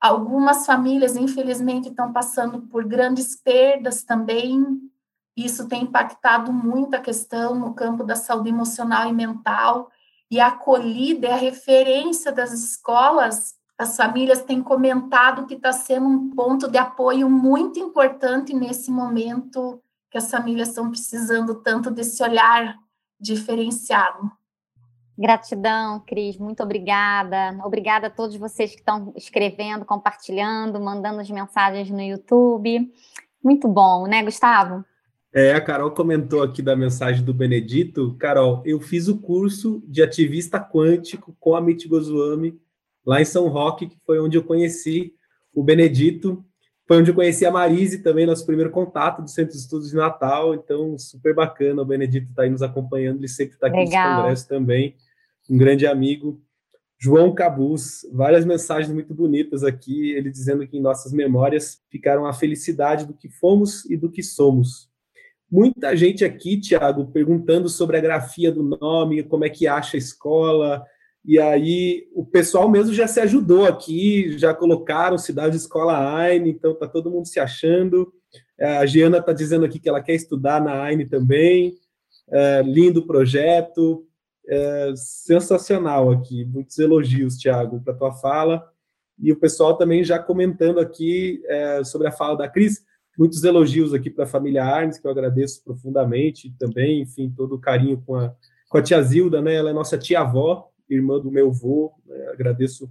[0.00, 4.64] Algumas famílias, infelizmente, estão passando por grandes perdas também.
[5.36, 9.90] Isso tem impactado muito a questão no campo da saúde emocional e mental.
[10.30, 13.54] E acolhida é a referência das escolas.
[13.78, 19.80] As famílias têm comentado que está sendo um ponto de apoio muito importante nesse momento
[20.10, 22.76] que as famílias estão precisando tanto desse olhar
[23.20, 24.30] diferenciado.
[25.18, 27.58] Gratidão, Cris, muito obrigada.
[27.64, 32.92] Obrigada a todos vocês que estão escrevendo, compartilhando, mandando as mensagens no YouTube.
[33.42, 34.84] Muito bom, né, Gustavo?
[35.32, 38.14] É, a Carol comentou aqui da mensagem do Benedito.
[38.18, 42.58] Carol, eu fiz o curso de ativista quântico com a Amit Goswami
[43.04, 45.14] lá em São Roque, que foi onde eu conheci
[45.52, 46.44] o Benedito.
[46.86, 49.96] Foi onde eu conheci a Marise também, nosso primeiro contato do Centro de Estudos de
[49.96, 50.54] Natal.
[50.54, 51.82] Então, super bacana.
[51.82, 54.10] O Benedito está aí nos acompanhando, ele sempre está aqui Legal.
[54.10, 54.96] no congresso também
[55.48, 56.40] um grande amigo.
[56.98, 62.32] João Cabuz, várias mensagens muito bonitas aqui, ele dizendo que em nossas memórias ficaram a
[62.32, 64.85] felicidade do que fomos e do que somos.
[65.50, 69.98] Muita gente aqui, Tiago, perguntando sobre a grafia do nome, como é que acha a
[69.98, 70.84] escola,
[71.26, 76.72] e aí o pessoal mesmo já se ajudou aqui, já colocaram Cidade Escola AINE, então
[76.72, 78.12] tá todo mundo se achando.
[78.60, 81.74] A Giana está dizendo aqui que ela quer estudar na AINE também.
[82.30, 84.06] É, lindo projeto
[84.48, 86.44] é, sensacional aqui.
[86.44, 88.64] Muitos elogios, Tiago, para tua fala.
[89.18, 92.84] E o pessoal também já comentando aqui é, sobre a fala da Cris.
[93.16, 97.00] Muitos elogios aqui para a família Arnes, que eu agradeço profundamente também.
[97.00, 98.34] Enfim, todo o carinho com a,
[98.68, 99.54] com a tia Zilda, né?
[99.54, 101.92] Ela é nossa tia-avó, irmã do meu avô.
[102.04, 102.28] Né?
[102.28, 102.90] Agradeço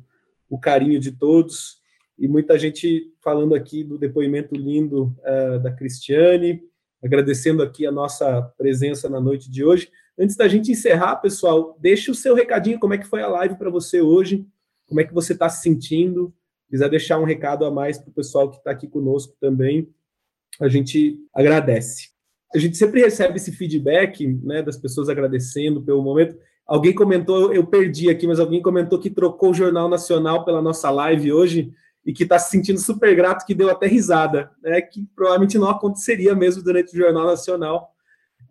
[0.50, 1.80] o carinho de todos.
[2.18, 6.64] E muita gente falando aqui do depoimento lindo uh, da Cristiane,
[7.04, 9.92] agradecendo aqui a nossa presença na noite de hoje.
[10.18, 13.56] Antes da gente encerrar, pessoal, deixe o seu recadinho, como é que foi a live
[13.56, 14.48] para você hoje,
[14.88, 16.34] como é que você está se sentindo,
[16.70, 19.90] quiser deixar um recado a mais para o pessoal que está aqui conosco também,
[20.62, 22.10] a gente agradece.
[22.54, 26.38] A gente sempre recebe esse feedback, né, das pessoas agradecendo pelo momento.
[26.66, 30.90] Alguém comentou, eu perdi aqui, mas alguém comentou que trocou o Jornal Nacional pela nossa
[30.90, 31.74] live hoje
[32.06, 35.70] e que está se sentindo super grato, que deu até risada, né, que provavelmente não
[35.70, 37.96] aconteceria mesmo durante o Jornal Nacional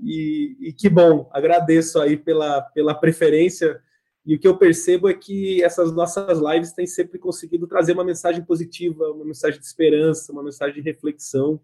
[0.00, 3.80] e, e, que bom, agradeço aí pela, pela preferência.
[4.26, 8.04] E o que eu percebo é que essas nossas lives têm sempre conseguido trazer uma
[8.04, 11.60] mensagem positiva, uma mensagem de esperança, uma mensagem de reflexão.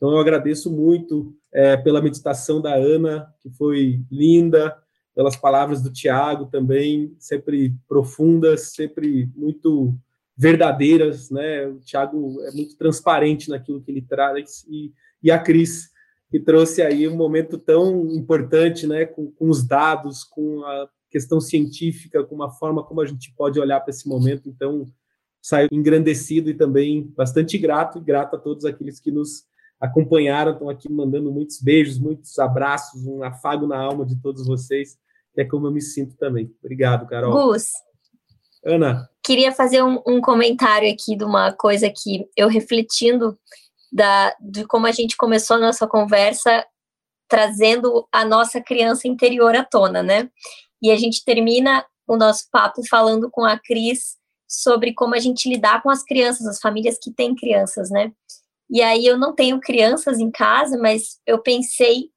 [0.00, 4.74] Então eu agradeço muito é, pela meditação da Ana, que foi linda,
[5.14, 9.94] pelas palavras do Tiago também, sempre profundas, sempre muito
[10.34, 11.66] verdadeiras, né?
[11.66, 14.90] O Tiago é muito transparente naquilo que ele traz e,
[15.22, 15.90] e a Cris
[16.30, 21.40] que trouxe aí um momento tão importante, né, com, com, os dados, com a questão
[21.40, 24.48] científica, com uma forma como a gente pode olhar para esse momento.
[24.48, 24.86] Então,
[25.42, 29.44] saio engrandecido e também bastante grato e grato a todos aqueles que nos
[29.80, 34.98] acompanharam, estão aqui mandando muitos beijos, muitos abraços, um afago na alma de todos vocês,
[35.34, 36.54] que é como eu me sinto também.
[36.62, 37.32] Obrigado, Carol.
[37.32, 37.70] Gus.
[38.64, 39.08] Ana.
[39.24, 43.38] Queria fazer um, um comentário aqui de uma coisa que eu refletindo
[43.90, 46.64] da, de como a gente começou a nossa conversa
[47.28, 50.28] trazendo a nossa criança interior à tona, né?
[50.82, 54.16] E a gente termina o nosso papo falando com a Cris
[54.48, 58.12] sobre como a gente lidar com as crianças, as famílias que têm crianças, né?
[58.70, 62.10] E aí eu não tenho crianças em casa, mas eu pensei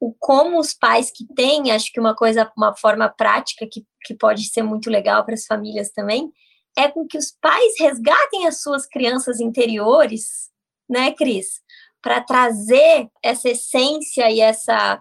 [0.00, 4.14] o como os pais que têm, acho que uma coisa, uma forma prática que, que
[4.14, 6.30] pode ser muito legal para as famílias também,
[6.76, 10.50] é com que os pais resgatem as suas crianças interiores
[10.90, 11.60] né, Cris?
[12.02, 15.00] Para trazer essa essência e essa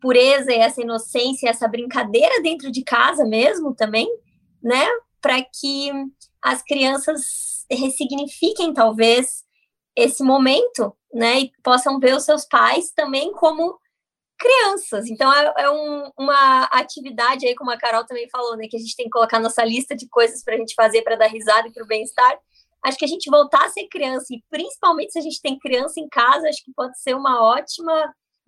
[0.00, 4.06] pureza e essa inocência, essa brincadeira dentro de casa mesmo também,
[4.62, 4.86] né?
[5.20, 5.90] Para que
[6.42, 9.44] as crianças ressignifiquem talvez
[9.96, 11.40] esse momento, né?
[11.40, 13.78] E possam ver os seus pais também como
[14.38, 15.06] crianças.
[15.06, 18.66] Então é, é um, uma atividade aí, como a Carol também falou, né?
[18.68, 21.16] Que a gente tem que colocar nossa lista de coisas para a gente fazer para
[21.16, 22.38] dar risada e para o bem-estar
[22.84, 26.00] acho que a gente voltar a ser criança, e principalmente se a gente tem criança
[26.00, 27.92] em casa, acho que pode ser uma ótima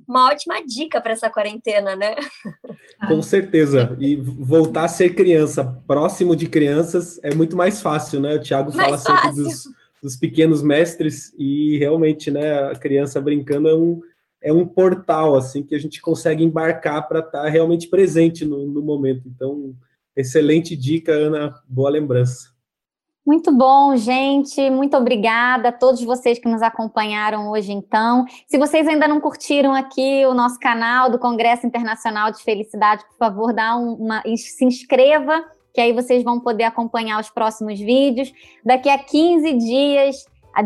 [0.09, 2.16] uma ótima dica para essa quarentena, né?
[3.07, 3.97] Com certeza.
[4.01, 8.34] E voltar a ser criança, próximo de crianças, é muito mais fácil, né?
[8.34, 9.62] O Thiago fala sempre dos,
[10.03, 14.00] dos, pequenos mestres e realmente, né, a criança brincando é um,
[14.42, 18.66] é um portal, assim, que a gente consegue embarcar para estar tá realmente presente no,
[18.66, 19.22] no momento.
[19.26, 19.74] Então,
[20.16, 22.53] excelente dica, Ana, boa lembrança.
[23.24, 24.68] Muito bom, gente.
[24.68, 28.24] Muito obrigada a todos vocês que nos acompanharam hoje, então.
[28.48, 33.16] Se vocês ainda não curtiram aqui o nosso canal do Congresso Internacional de Felicidade, por
[33.16, 38.32] favor, dá uma, se inscreva, que aí vocês vão poder acompanhar os próximos vídeos.
[38.64, 40.24] Daqui a 15 dias,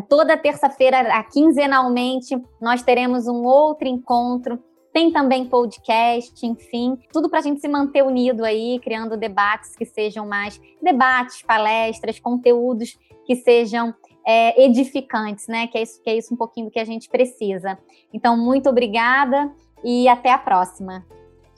[0.09, 4.59] toda terça-feira, quinzenalmente, nós teremos um outro encontro
[4.97, 9.85] tem também podcast, enfim, tudo para a gente se manter unido aí, criando debates que
[9.85, 13.95] sejam mais debates, palestras, conteúdos que sejam
[14.27, 15.67] é, edificantes, né?
[15.67, 17.79] Que é isso, que é isso um pouquinho do que a gente precisa.
[18.11, 19.53] Então, muito obrigada
[19.85, 21.05] e até a próxima.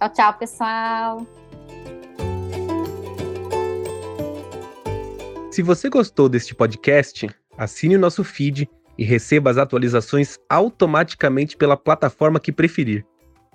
[0.01, 1.19] Tchau, tchau, pessoal.
[5.59, 11.77] Se você gostou deste podcast, assine o nosso feed e receba as atualizações automaticamente pela
[11.77, 13.05] plataforma que preferir.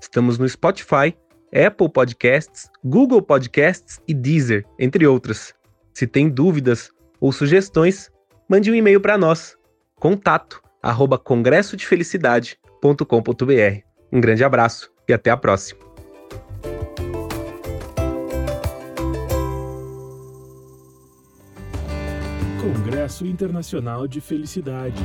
[0.01, 1.15] Estamos no Spotify,
[1.55, 5.53] Apple Podcasts, Google Podcasts e Deezer, entre outras.
[5.93, 6.91] Se tem dúvidas
[7.21, 8.11] ou sugestões,
[8.49, 9.55] mande um e-mail para nós.
[9.95, 13.81] Contato arroba congressodefelicidade.com.br.
[14.11, 15.92] Um grande abraço e até a próxima.
[23.13, 24.97] Congresso Internacional de Felicidade.